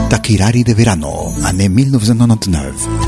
Takirari 0.08 0.64
de 0.64 0.72
Verano, 0.72 1.32
année 1.44 1.68
1999. 1.68 3.05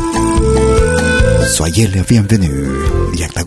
Soyez 1.49 1.89
les 1.89 2.03
bienvenus, 2.03 2.69
Yakta 3.17 3.43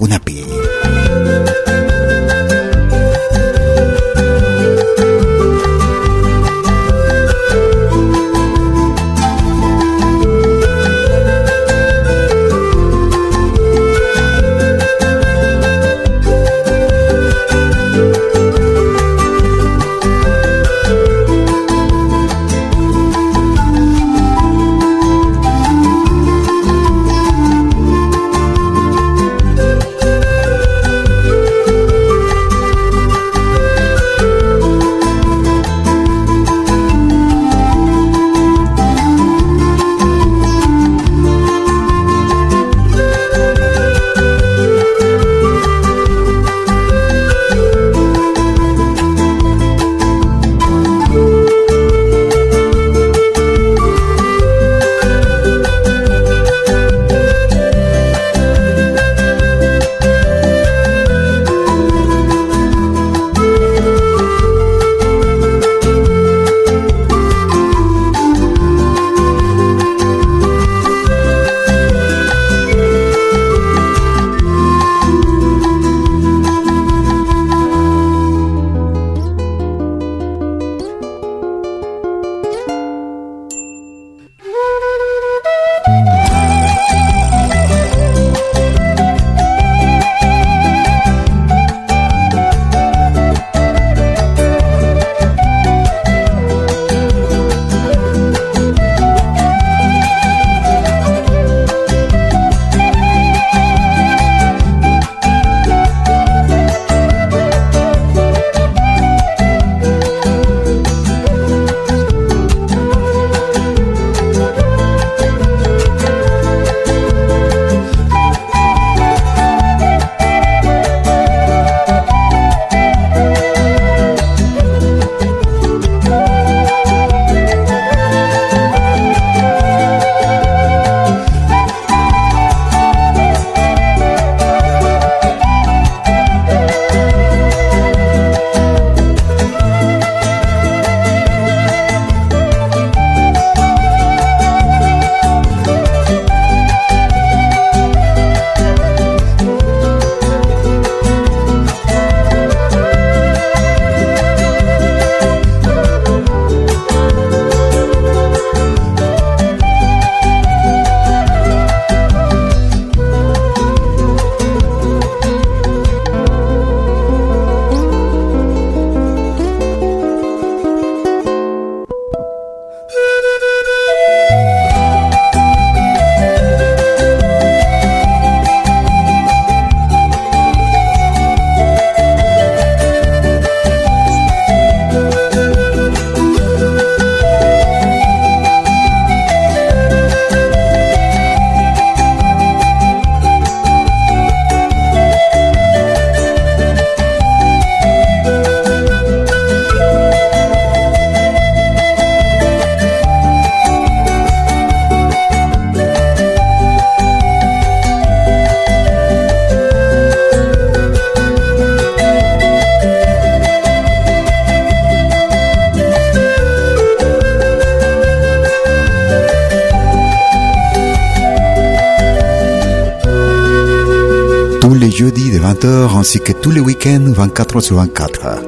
20h 225.62 225.96
ainsi 225.96 226.20
que 226.20 226.32
tous 226.32 226.50
les 226.50 226.60
week-ends 226.60 227.14
24 227.16 227.62
sur 227.62 227.76
24. 227.76 228.42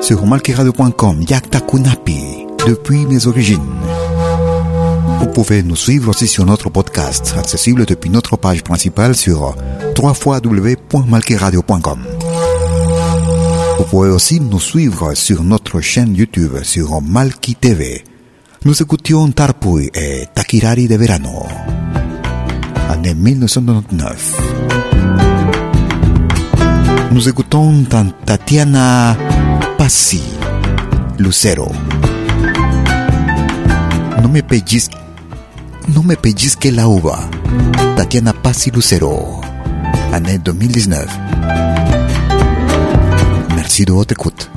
Sur 0.00 0.24
malkiradio.com, 0.24 1.20
Yakta 1.28 1.60
Kunapi, 1.60 2.46
depuis 2.66 3.04
mes 3.04 3.26
origines. 3.26 3.60
Vous 5.20 5.26
pouvez 5.26 5.62
nous 5.62 5.76
suivre 5.76 6.08
aussi 6.10 6.26
sur 6.26 6.46
notre 6.46 6.70
podcast, 6.70 7.34
accessible 7.36 7.84
depuis 7.84 8.08
notre 8.08 8.38
page 8.38 8.62
principale 8.62 9.14
sur 9.14 9.54
www.malkiradio.com. 9.98 11.98
Vous 13.78 13.84
pouvez 13.84 14.08
aussi 14.08 14.40
nous 14.40 14.60
suivre 14.60 15.12
sur 15.14 15.44
notre 15.44 15.82
chaîne 15.82 16.14
YouTube 16.14 16.62
sur 16.62 17.02
Malki 17.02 17.54
TV. 17.54 18.02
Nous 18.64 18.80
écoutions 18.80 19.30
Tarpuy 19.30 19.90
et 19.94 20.24
Takirari 20.34 20.88
de 20.88 20.96
Verano, 20.96 21.44
année 22.88 23.14
1999. 23.14 24.45
Nous 27.16 27.30
écoutons 27.30 27.82
Tatiana 28.26 29.16
Passi, 29.78 30.20
Lucero. 31.18 31.72
No 34.20 34.28
me 34.28 34.42
pellizque, 34.42 34.94
no 35.94 36.02
me 36.02 36.14
pellizque 36.16 36.66
la 36.66 36.86
uva. 36.86 37.18
Tatiana 37.96 38.34
Passi 38.34 38.70
Lucero, 38.70 39.40
année 40.12 40.36
2019. 40.36 41.06
Merci 43.54 43.86
de 43.86 43.92
votre. 43.92 44.50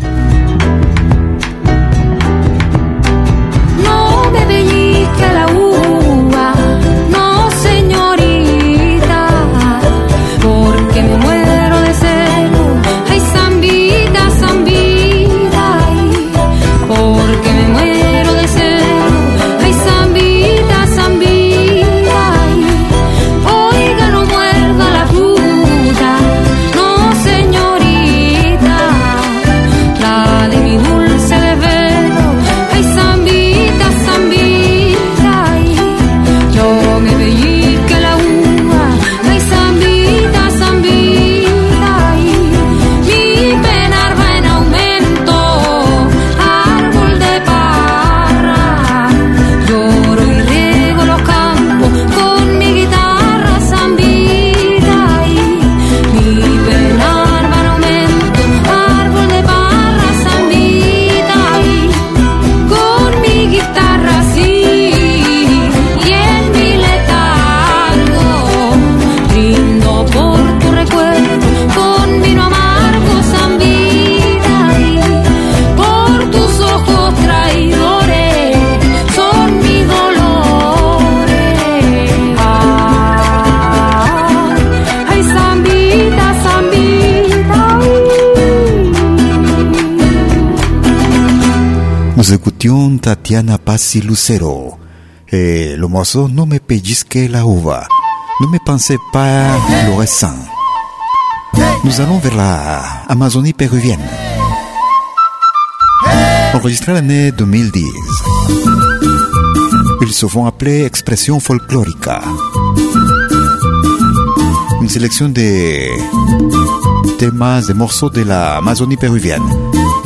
Tatiana 93.01 93.57
Passi 93.57 94.01
Lucero. 94.01 94.77
Et 95.31 95.77
le 95.77 95.87
morceau 95.87 96.27
Ne 96.27 96.43
me 96.43 96.59
pellizque 96.59 97.17
la 97.29 97.43
uva. 97.43 97.87
Ne 98.41 98.47
me 98.47 98.57
pensez 98.65 98.97
pas 99.13 99.47
le 99.87 99.93
récent. 99.97 100.35
Nous 101.85 102.01
allons 102.01 102.17
vers 102.19 102.35
la 102.35 102.81
Amazonie 103.07 103.53
péruvienne. 103.53 104.05
Enregistré 106.53 106.91
l'année 106.91 107.31
2010. 107.31 107.85
Ils 110.01 110.11
se 110.13 110.25
font 110.27 110.45
appeler 110.45 110.83
expression 110.83 111.39
folklorica. 111.39 112.21
Une 114.81 114.89
sélection 114.89 115.29
des 115.29 115.89
temas, 117.19 117.61
de 117.67 117.73
morceaux 117.73 118.09
de 118.09 118.23
la 118.23 118.57
Amazonie 118.57 118.97
péruvienne. 118.97 119.43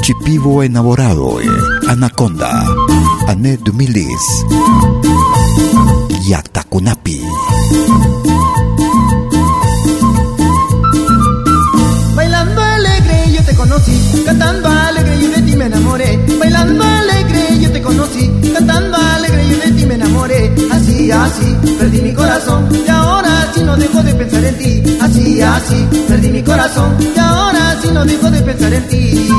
Chipivo 0.03 0.61
enamorado, 0.61 1.39
eh, 1.39 1.47
Anaconda, 1.87 2.65
année 3.27 3.57
2010. 3.57 4.05
Yactacunapi. 6.27 7.21
Bailando 12.15 12.61
alegre 12.61 13.31
yo 13.33 13.43
te 13.43 13.55
conocí, 13.55 14.23
cantando 14.25 14.69
alegre 14.69 15.19
yo 15.21 15.29
de 15.29 15.41
ti 15.41 15.55
me 15.55 15.65
enamoré. 15.65 16.19
Bailando 16.39 16.83
alegre 16.83 17.59
yo 17.61 17.71
te 17.71 17.81
conocí, 17.81 18.31
cantando 18.53 18.97
alegre 18.97 19.47
yo 19.49 19.57
de 19.57 19.71
ti 19.71 19.85
me 19.85 19.95
enamoré. 19.95 20.55
Así, 20.71 21.11
así, 21.11 21.57
perdí 21.79 22.01
mi 22.01 22.13
corazón 22.13 22.69
y 22.73 22.89
ahora 22.89 23.51
sí 23.53 23.61
no 23.63 23.75
dejo 23.77 24.01
de 24.03 24.13
pensar 24.13 24.43
en 24.43 24.57
ti. 24.57 24.97
Así, 25.01 25.41
así, 25.41 25.87
perdí 26.07 26.29
mi 26.29 26.43
corazón 26.43 26.97
y 26.99 27.19
ahora 27.19 27.77
sí 27.81 27.89
no 27.93 28.05
dejo 28.05 28.29
de 28.31 28.41
pensar 28.41 28.73
en 28.73 28.87
ti. 28.87 29.29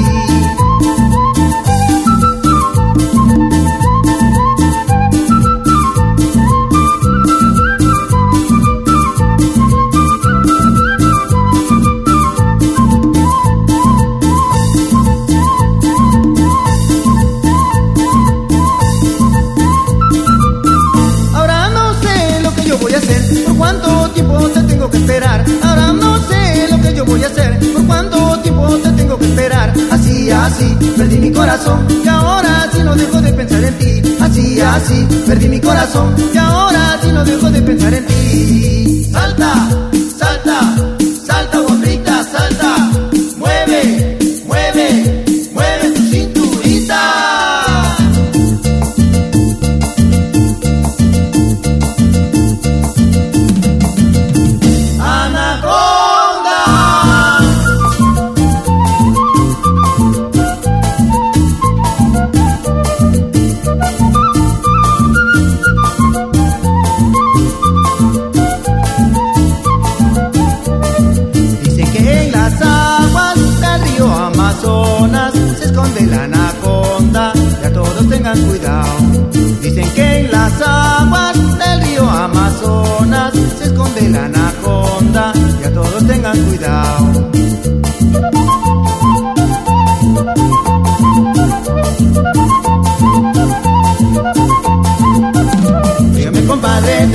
Así, 30.55 30.73
perdí 30.97 31.19
mi 31.19 31.33
corazón 31.33 31.85
y 32.05 32.07
ahora 32.07 32.71
sí 32.73 32.79
no 32.85 32.95
dejo 32.95 33.21
de 33.21 33.33
pensar 33.33 33.65
en 33.65 33.75
ti. 33.77 34.03
Así, 34.21 34.61
así, 34.61 35.09
perdí 35.27 35.49
mi 35.49 35.61
corazón 35.61 36.15
y 36.33 36.37
ahora 36.39 36.97
sí 37.03 37.09
no 37.13 37.25
dejo 37.25 37.51
de 37.51 37.61
pensar 37.61 37.93
en 37.93 38.07
ti. 38.07 39.09
Salta, 39.11 39.69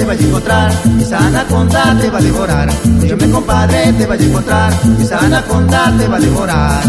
vaya 0.10 0.22
a 0.22 0.28
encontrar, 0.28 0.72
esa 1.00 1.18
anaconda 1.20 1.96
te 2.02 2.10
va 2.10 2.18
a 2.18 2.22
devorar. 2.22 2.70
Óyeme 3.00 3.30
compadre, 3.30 3.94
te 3.94 4.08
vaya 4.08 4.24
a 4.24 4.26
encontrar, 4.26 4.74
esa 5.00 5.20
anaconda 5.20 5.94
te 6.00 6.08
va 6.08 6.18
a 6.18 6.20
devorar. 6.20 6.84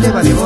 Te 0.00 0.10
va 0.10 0.41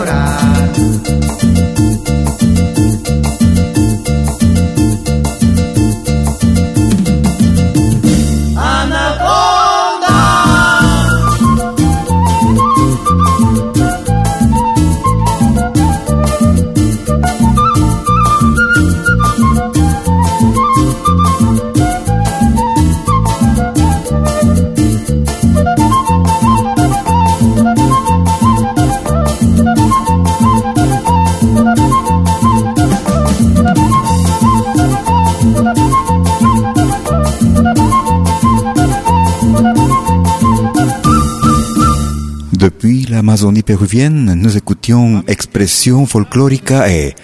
péruvienne, 43.77 44.33
nous 44.35 44.57
écoutions 44.57 45.23
expression 45.27 46.07
folclórica 46.07 46.89
et 46.89 47.15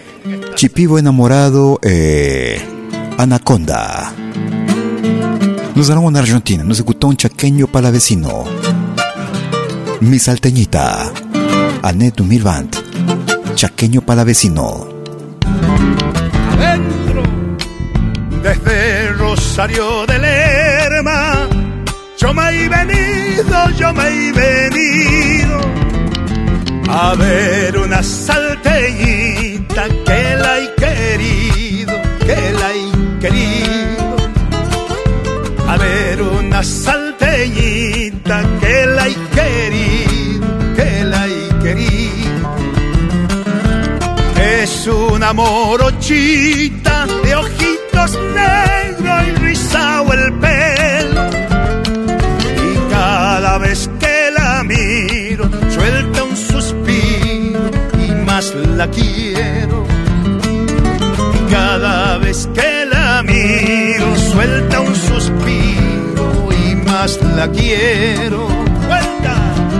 Chipivo 0.54 0.98
enamorado 0.98 1.78
et 1.82 2.58
Anaconda. 3.16 4.12
Nos 5.74 5.90
allons 5.90 6.04
en 6.04 6.14
Argentina, 6.14 6.62
nous 6.62 6.78
écoutons 6.78 7.14
Chaqueño 7.16 7.68
Palavecino. 7.68 8.44
Mi 10.02 10.18
Salteñita, 10.18 11.10
année 11.82 12.12
2020. 12.14 12.82
Chaqueño 13.56 14.02
Palavecino. 14.02 14.88
adentro. 16.52 17.22
Desde 18.42 19.12
Rosario 19.12 20.04
de 20.06 20.18
Lerma, 20.18 21.48
yo 22.18 22.34
me 22.34 22.42
he 22.50 22.68
venido, 22.68 23.70
yo 23.78 23.94
me 23.94 24.02
he 24.02 24.32
venido 24.32 24.51
a 27.04 27.14
ver 27.16 27.76
una 27.76 28.00
salteñita 28.00 29.88
que 30.06 30.36
la 30.42 30.52
he 30.60 30.74
querido, 30.84 31.94
que 32.26 32.40
la 32.60 32.68
he 32.78 33.18
querido. 33.22 34.16
A 35.68 35.76
ver 35.78 36.22
una 36.22 36.62
salteñita 36.62 38.36
que 38.60 38.86
la 38.86 39.08
he 39.08 39.16
querido, 39.38 40.46
que 40.76 41.04
la 41.04 41.26
he 41.26 41.48
querido. 41.64 42.46
Es 44.60 44.86
una 44.86 45.32
morochita 45.32 47.06
de 47.24 47.34
ojitos 47.34 48.10
negros 48.40 49.18
y 49.26 49.30
rizado 49.46 50.12
el 50.12 50.32
pelo. 50.34 50.81
Más 58.42 58.54
la 58.76 58.88
quiero. 58.88 59.86
Cada 61.50 62.18
vez 62.18 62.48
que 62.54 62.86
la 62.86 63.22
miro, 63.22 64.16
suelta 64.16 64.80
un 64.80 64.94
suspiro 64.96 66.48
y 66.50 66.74
más 66.76 67.20
la 67.36 67.48
quiero. 67.48 68.48
¡Vuelta! 68.88 69.34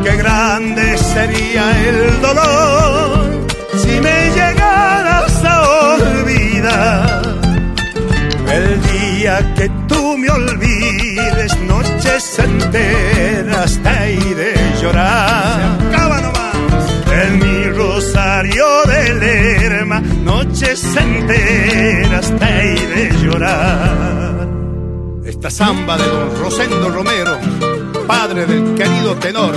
Qué 0.04 0.16
grande 0.16 0.96
sería 0.98 1.64
el 1.88 2.20
dolor 2.20 3.46
si 3.82 4.00
me 4.00 4.30
llegaras 4.38 5.44
a 5.44 5.62
olvidar. 5.94 7.22
El 8.58 8.68
día 8.92 9.54
que 9.56 9.68
tú 9.88 10.18
me 10.18 10.28
olvides, 10.30 11.58
noches 11.62 12.38
enteras 12.38 13.80
te 13.82 14.14
iré 14.14 14.54
llorar. 14.80 15.91
Rosario 18.42 18.66
de 18.86 19.14
Lerma, 19.14 20.00
noches 20.00 20.96
enteras 20.96 22.32
te 22.38 22.74
iré 22.74 23.10
llorar. 23.22 24.48
Esta 25.24 25.50
samba 25.50 25.96
de 25.96 26.06
don 26.06 26.36
Rosendo 26.40 26.90
Romero, 26.90 27.38
padre 28.06 28.46
del 28.46 28.74
querido 28.74 29.14
tenor 29.16 29.54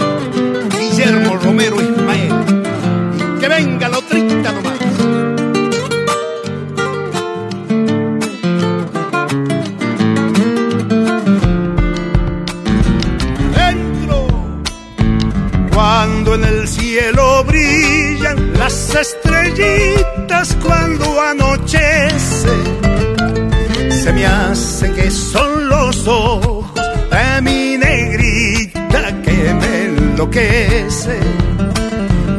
Guillermo 0.70 1.38
Romero 1.38 1.82
Ismael. 1.82 2.34
Y 3.18 3.40
que 3.40 3.48
venga 3.48 3.90
la 3.90 3.98
otrita 3.98 4.52
nomás. 4.52 4.80
Dentro, 13.56 14.28
cuando 15.74 16.36
en 16.36 16.44
el 16.44 16.68
cielo 16.68 17.44
brillan 17.46 17.55
las 18.66 18.95
estrellitas, 18.95 20.57
cuando 20.63 21.22
anochece 21.22 22.49
se 24.03 24.11
me 24.11 24.26
hace 24.26 24.91
que 24.91 25.11
son 25.11 25.70
los 25.70 26.07
ojos 26.07 26.66
de 27.11 27.41
mi 27.43 27.78
negrita 27.78 29.22
que 29.24 29.53
me 29.61 29.86
enloquece. 29.86 31.20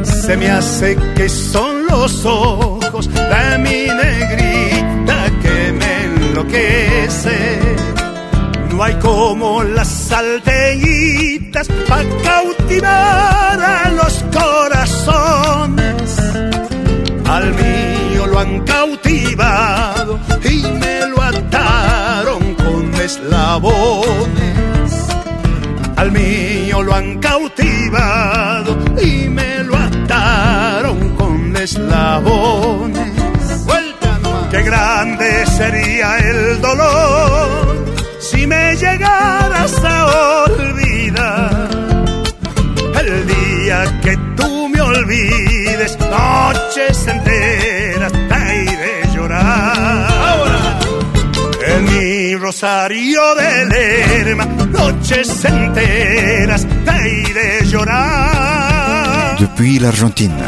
Se 0.03 0.35
me 0.35 0.49
hace 0.49 0.97
que 1.15 1.29
son 1.29 1.87
los 1.87 2.25
ojos 2.25 3.09
de 3.13 3.57
mi 3.59 3.81
negrita 4.03 5.19
que 5.41 5.71
me 5.79 5.91
enloquece. 6.07 7.37
No 8.73 8.83
hay 8.83 8.95
como 8.95 9.63
las 9.63 9.87
salteñitas 9.87 11.69
para 11.87 12.03
cautivar 12.21 13.61
a 13.61 13.89
los 13.91 14.13
corazones. 14.37 15.86
Al 17.27 17.53
mío 17.53 18.25
lo 18.27 18.39
han 18.39 18.61
cautivado 18.61 20.19
y 20.43 20.63
me 20.79 21.07
lo 21.07 21.21
ataron 21.21 22.55
con 22.55 22.95
eslabones. 22.95 24.91
Al 25.97 26.11
mío 26.11 26.83
lo 26.83 26.93
han 26.93 27.19
cautivado 27.19 28.77
y 29.01 29.27
me 29.27 29.63
lo 29.63 29.75
ataron 29.75 31.15
con 31.15 31.55
eslabones. 31.57 33.11
Vuelta 33.65 34.19
nomás. 34.19 34.49
Qué 34.49 34.61
grande 34.63 35.45
sería 35.47 36.17
el 36.17 36.61
dolor 36.61 37.85
si 38.19 38.47
me 38.47 38.75
llegaras 38.75 39.73
a 39.83 40.45
olvidar. 40.45 41.67
El 43.01 43.27
día 43.27 43.99
que 44.01 44.17
tú 44.35 44.69
me 44.69 44.81
olvides, 45.77 45.97
noches 45.99 47.07
enteras 47.07 48.11
te 48.11 48.63
iré 48.63 49.13
llorar. 49.13 50.11
Ahora, 50.11 50.79
en 51.67 51.85
mi 51.85 52.35
Rosario 52.35 53.21
de 53.35 53.65
Lerma, 53.65 54.45
noches 54.45 55.45
enteras 55.45 56.65
te 56.85 57.29
iré 57.29 57.65
llorar. 57.65 59.37
Depuis 59.39 59.79
l'Argentine, 59.79 60.43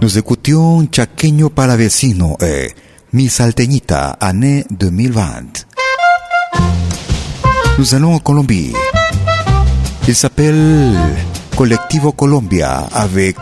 nous 0.00 0.18
écoutions 0.18 0.86
Chaqueño 0.90 1.50
Palavecino 1.50 2.36
et 2.40 2.74
Mi 3.12 3.28
Salteñita, 3.28 4.16
année 4.20 4.64
2020. 4.70 5.66
Nous 7.78 7.94
allons 7.94 8.14
en 8.14 8.18
Colombie. 8.18 8.72
Il 10.06 10.14
s'appelle 10.14 10.94
Colectivo 11.56 12.12
Colombia 12.12 12.88
avec 12.92 13.36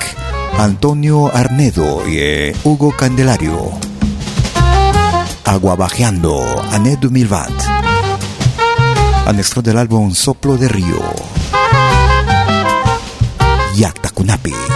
Antonio 0.59 1.31
Arnedo 1.33 2.03
et 2.07 2.57
Hugo 2.65 2.91
Candelario. 2.97 3.73
Aguabajeando, 5.45 6.43
année 6.73 6.97
2020. 6.97 7.53
Un 9.29 9.39
extra 9.39 9.63
del 9.63 9.77
álbum 9.77 10.13
Soplo 10.13 10.57
de 10.57 10.69
Río. 10.69 11.01
Yakta 13.77 14.11
Kunapi. 14.11 14.76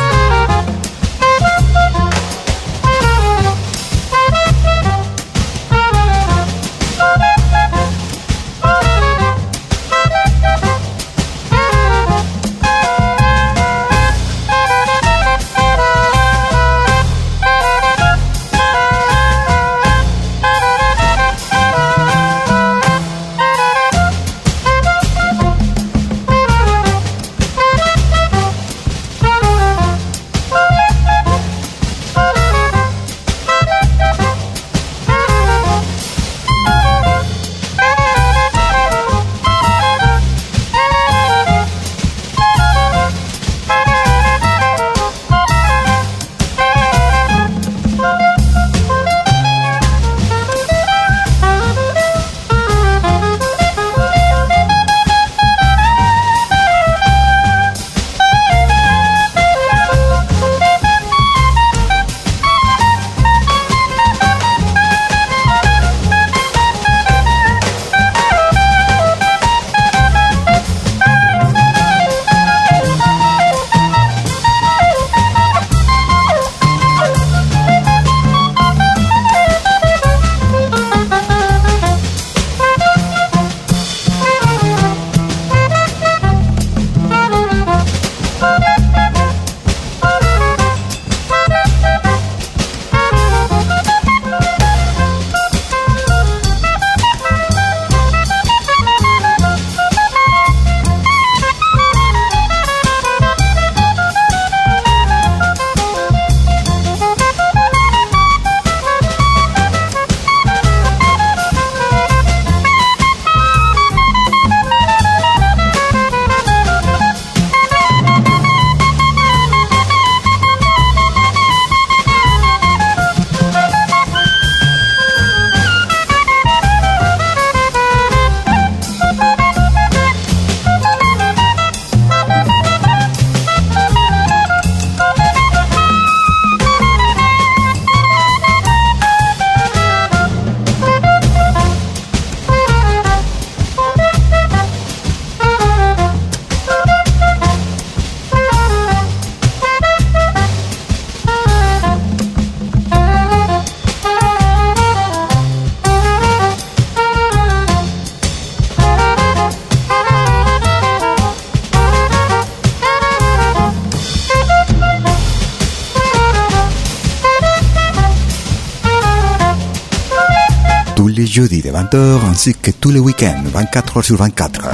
Jeudi 171.40 171.62
de 171.62 171.70
20h 171.70 172.18
ainsi 172.30 172.54
que 172.54 172.70
tous 172.70 172.90
les 172.90 172.98
week-ends 173.00 173.42
24 173.46 174.00
h 174.00 174.02
sur 174.02 174.16
24 174.18 174.68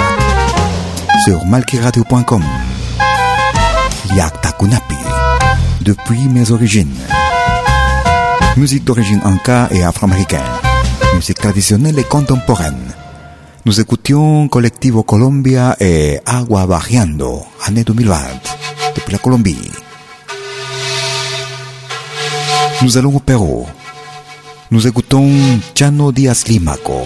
sur 1.25 1.47
malkiradio.com. 1.47 2.43
Yakta 4.17 4.51
Kunapi, 4.59 4.97
depuis 5.83 6.27
mes 6.29 6.51
origines. 6.51 6.99
Musique 8.57 8.83
d'origine 8.83 9.21
anka 9.25 9.69
et 9.71 9.85
afro-américaine. 9.85 10.41
Musique 11.15 11.39
traditionnelle 11.39 12.01
et 12.01 12.05
contemporaine. 12.05 12.83
Nous 13.65 13.79
écoutions 13.81 14.49
Colectivo 14.49 15.05
Colombia 15.05 15.77
et 15.79 16.19
Agua 16.27 16.67
Bajeando, 16.67 17.45
année 17.65 17.85
2020, 17.85 18.17
depuis 18.97 19.13
la 19.13 19.19
Colombie. 19.19 19.71
Nous 22.83 22.99
allons 22.99 23.15
au 23.15 23.21
Pérou. 23.21 23.67
Nous 24.71 24.87
écoutons 24.87 25.31
Chano 25.75 26.13
Díaz 26.13 26.45
Limaco. 26.49 27.03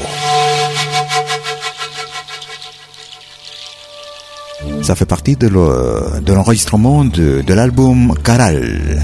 Ça 4.82 4.94
fait 4.94 5.06
partie 5.06 5.36
de 5.36 5.46
le- 5.48 6.20
de 6.22 6.32
l'enregistrement 6.32 7.04
de, 7.04 7.44
l'album 7.52 8.14
Caral. 8.24 9.02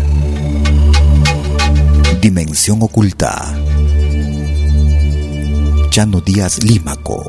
Dimensión 2.21 2.79
oculta. 2.83 3.45
Chano 5.91 6.21
Díaz 6.21 6.59
Limaco. 6.63 7.23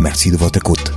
Merci 0.00 0.30
de 0.30 0.36
votre 0.36 0.58
écoute. 0.58 0.92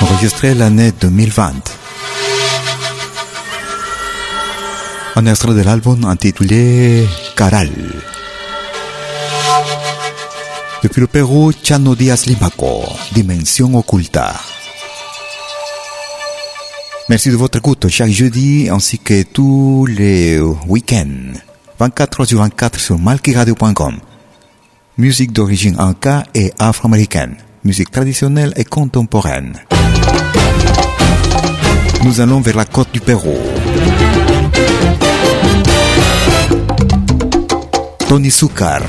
Enregistré 0.00 0.54
l'année 0.54 0.92
2020. 0.92 1.52
Un 5.16 5.26
extrait 5.26 5.54
de 5.54 5.62
l'album 5.62 6.04
intitulé 6.04 7.06
Caral. 7.36 7.70
Depuis 10.82 11.00
le 11.00 11.06
Pérou, 11.08 11.52
Chano 11.62 11.94
Díaz 11.96 12.26
Limaco, 12.26 12.84
Dimension 13.12 13.74
Oculta. 13.74 14.32
Merci 17.08 17.30
de 17.30 17.36
votre 17.36 17.58
écoute 17.58 17.88
chaque 17.88 18.10
jeudi 18.10 18.68
ainsi 18.70 18.98
que 18.98 19.22
tous 19.22 19.86
les 19.86 20.38
week-ends. 20.68 21.32
24 21.80 22.24
sur 22.24 22.38
24 22.38 22.78
sur 22.78 22.98
malkiradio.com. 22.98 23.98
Musique 24.98 25.32
d'origine 25.32 25.76
inca 25.78 26.24
et 26.34 26.52
afro-américaine. 26.58 27.36
Musique 27.68 27.90
traditionnelle 27.90 28.54
et 28.56 28.64
contemporaine. 28.64 29.52
Nous 32.02 32.22
allons 32.22 32.40
vers 32.40 32.56
la 32.56 32.64
côte 32.64 32.88
du 32.94 33.00
Pérou. 33.00 33.36
Tony 38.08 38.30
Zucar, 38.30 38.80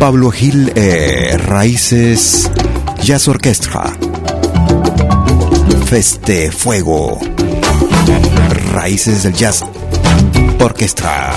Pablo 0.00 0.32
Gil 0.32 0.72
et 0.74 1.36
Raíces 1.36 2.50
Jazz 3.02 3.28
Orchestra. 3.28 3.92
Feste 5.84 6.50
Fuego. 6.50 7.18
Raíces 8.72 9.24
del 9.24 9.36
Jazz 9.36 9.62
Orchestra. 10.60 11.34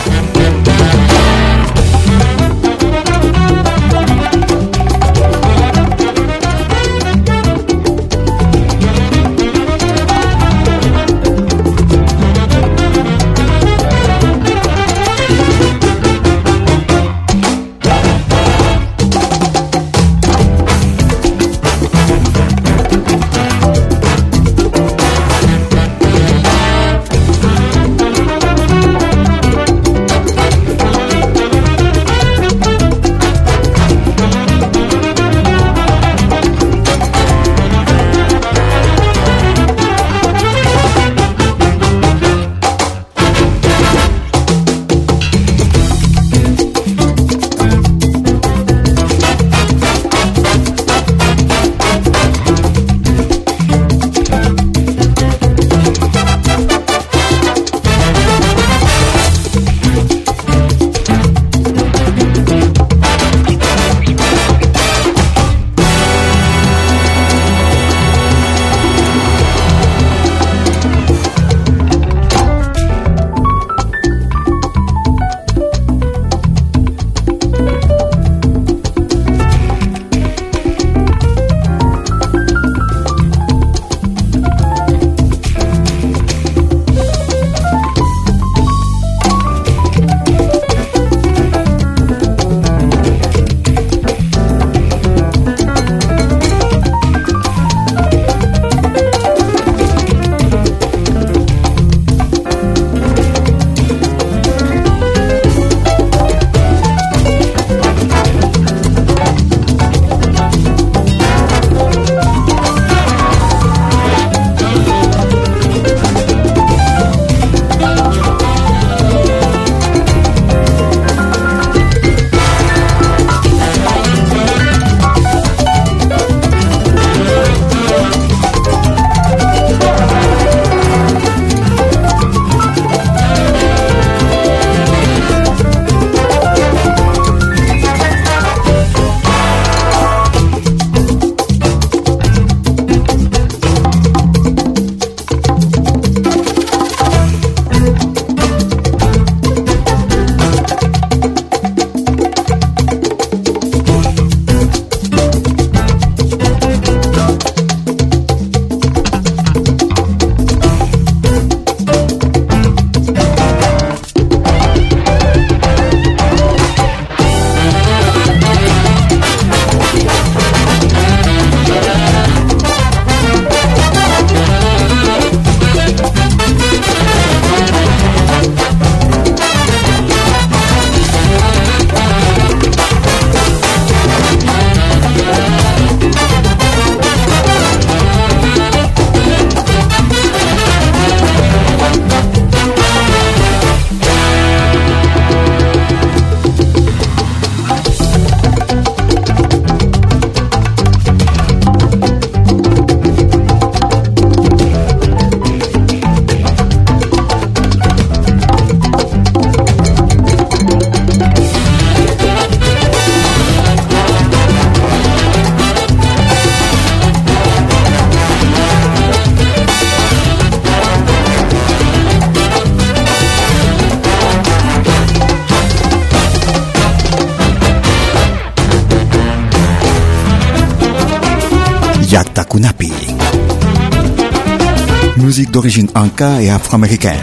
D'origine 235.51 235.87
inca 235.95 236.41
et 236.41 236.49
afro-américaine. 236.49 237.21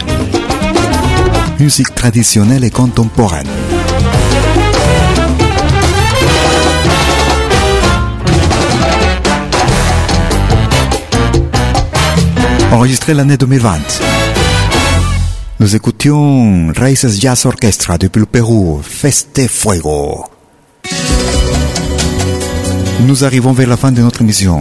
Musique 1.59 1.93
traditionnelle 1.95 2.63
et 2.63 2.71
contemporaine. 2.71 3.47
enregistré 12.75 13.13
l'année 13.13 13.37
2020. 13.37 13.79
Nous 15.59 15.75
écoutions 15.75 16.73
Raíces 16.75 17.19
Jazz 17.19 17.45
Orchestra 17.45 17.97
depuis 17.97 18.19
le 18.19 18.25
Pérou, 18.25 18.81
Feste 18.83 19.47
Fuego. 19.47 20.25
Nous 23.07 23.23
arrivons 23.23 23.53
vers 23.53 23.69
la 23.69 23.77
fin 23.77 23.91
de 23.91 24.01
notre 24.01 24.21
émission. 24.21 24.59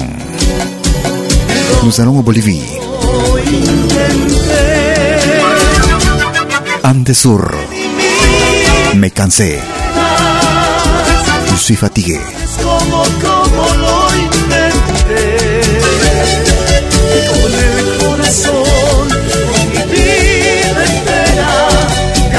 Nous 1.82 2.00
allons 2.00 2.18
en 2.18 2.22
Bolivie. 2.22 2.83
Andesur. 6.82 7.54
Me 8.94 9.10
cansé. 9.10 9.60
Suis 11.58 11.78
fatigué. 11.78 12.20
como, 12.62 13.04
como 13.22 13.74
lo 13.74 14.14
intenté. 14.16 15.60
Con 17.30 17.52
el 17.54 17.98
corazón, 17.98 19.08
con 19.08 19.68
mi 19.70 19.82
vida 19.92 20.84
entera, 20.84 21.52
te 22.14 22.36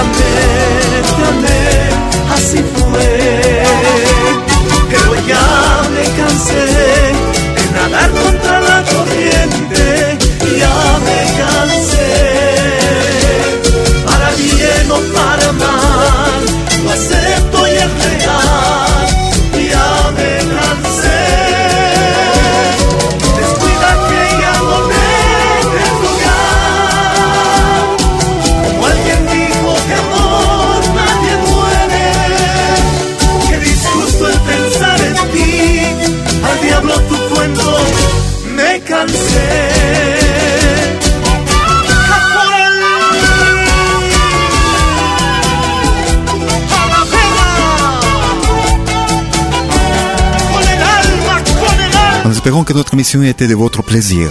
espérant 53.06 53.22
que 53.22 53.22
notre 53.22 53.22
émission 53.22 53.24
ait 53.24 53.30
été 53.30 53.47
de 53.47 53.56
votre 53.56 53.84
plaisir. 53.84 54.30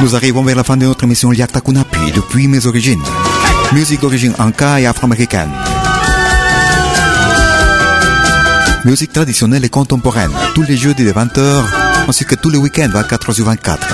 Nous 0.00 0.14
arrivons 0.14 0.42
vers 0.42 0.56
la 0.56 0.64
fin 0.64 0.76
de 0.76 0.84
notre 0.84 1.04
émission 1.04 1.32
Yakta 1.32 1.60
Kunapi 1.60 2.12
depuis 2.14 2.48
mes 2.48 2.66
origines. 2.66 3.02
Musique 3.72 4.00
d'origine 4.00 4.34
anka 4.38 4.80
et 4.80 4.86
afro-américaine. 4.86 5.50
Musique 8.84 9.12
traditionnelle 9.12 9.64
et 9.64 9.70
contemporaine, 9.70 10.32
tous 10.54 10.62
les 10.62 10.76
jeudis 10.76 11.04
de 11.04 11.12
20h, 11.12 11.62
ainsi 12.08 12.24
que 12.26 12.34
tous 12.34 12.50
les 12.50 12.58
week-ends 12.58 12.90
24h 12.92 13.32
sur 13.32 13.46
24. 13.46 13.86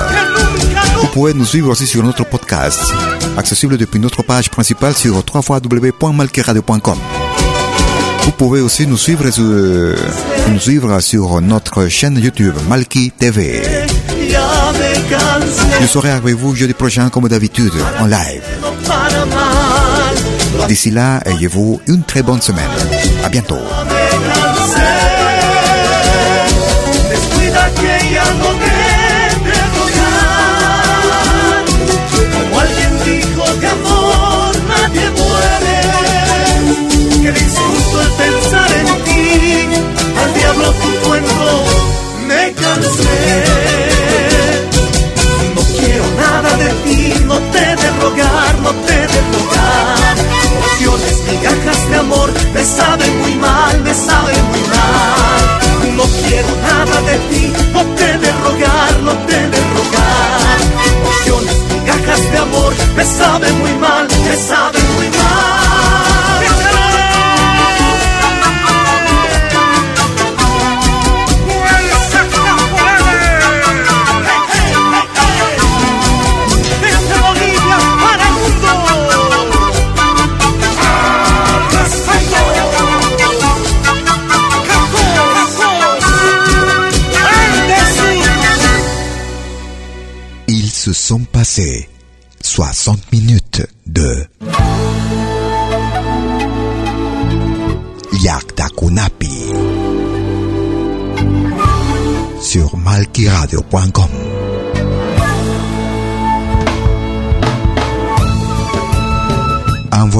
Vous 1.01 1.07
pouvez 1.09 1.33
nous 1.33 1.45
suivre 1.45 1.71
aussi 1.71 1.87
sur 1.87 2.03
notre 2.03 2.25
podcast, 2.25 2.83
accessible 3.37 3.77
depuis 3.79 4.01
notre 4.01 4.23
page 4.25 4.51
principale 4.51 4.97
sur 4.97 5.15
www.malkiradio.com. 5.15 6.99
Vous 8.23 8.33
pouvez 8.33 8.61
aussi 8.61 8.87
nous 8.87 8.97
suivre 8.97 9.31
sur, 11.01 11.41
notre 11.41 11.89
chaîne 11.89 12.19
YouTube 12.19 12.55
Malki 12.69 13.11
TV. 13.11 13.63
Je 15.81 15.87
serai 15.87 16.11
avec 16.11 16.35
vous 16.35 16.55
jeudi 16.55 16.75
prochain 16.75 17.09
comme 17.11 17.29
d'habitude 17.29 17.73
en 17.99 18.07
live. 18.07 18.43
D'ici 20.69 20.91
là, 20.91 21.21
ayez-vous 21.25 21.81
une 21.87 22.03
très 22.03 22.23
bonne 22.23 22.41
semaine. 22.41 22.71
À 23.25 23.29
bientôt. 23.29 23.59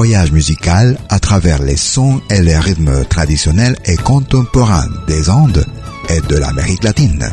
Voyage 0.03 0.31
musical 0.31 0.97
à 1.09 1.19
travers 1.19 1.61
les 1.61 1.77
sons 1.77 2.21
et 2.31 2.41
les 2.41 2.57
rythmes 2.57 3.05
traditionnels 3.05 3.77
et 3.85 3.97
contemporains 3.97 4.87
des 5.07 5.29
Andes 5.29 5.63
et 6.09 6.19
de 6.21 6.37
l'Amérique 6.37 6.83
latine. 6.83 7.29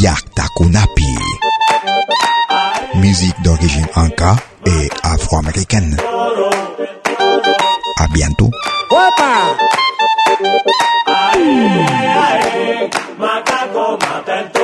Yaktakunapi. 0.00 1.14
Musique 2.96 3.40
d'origine 3.44 3.86
inca 3.94 4.34
et 4.66 4.88
afro-américaine. 5.04 5.96
À 8.00 8.08
bientôt. 8.08 8.50
Macaco 13.20 14.63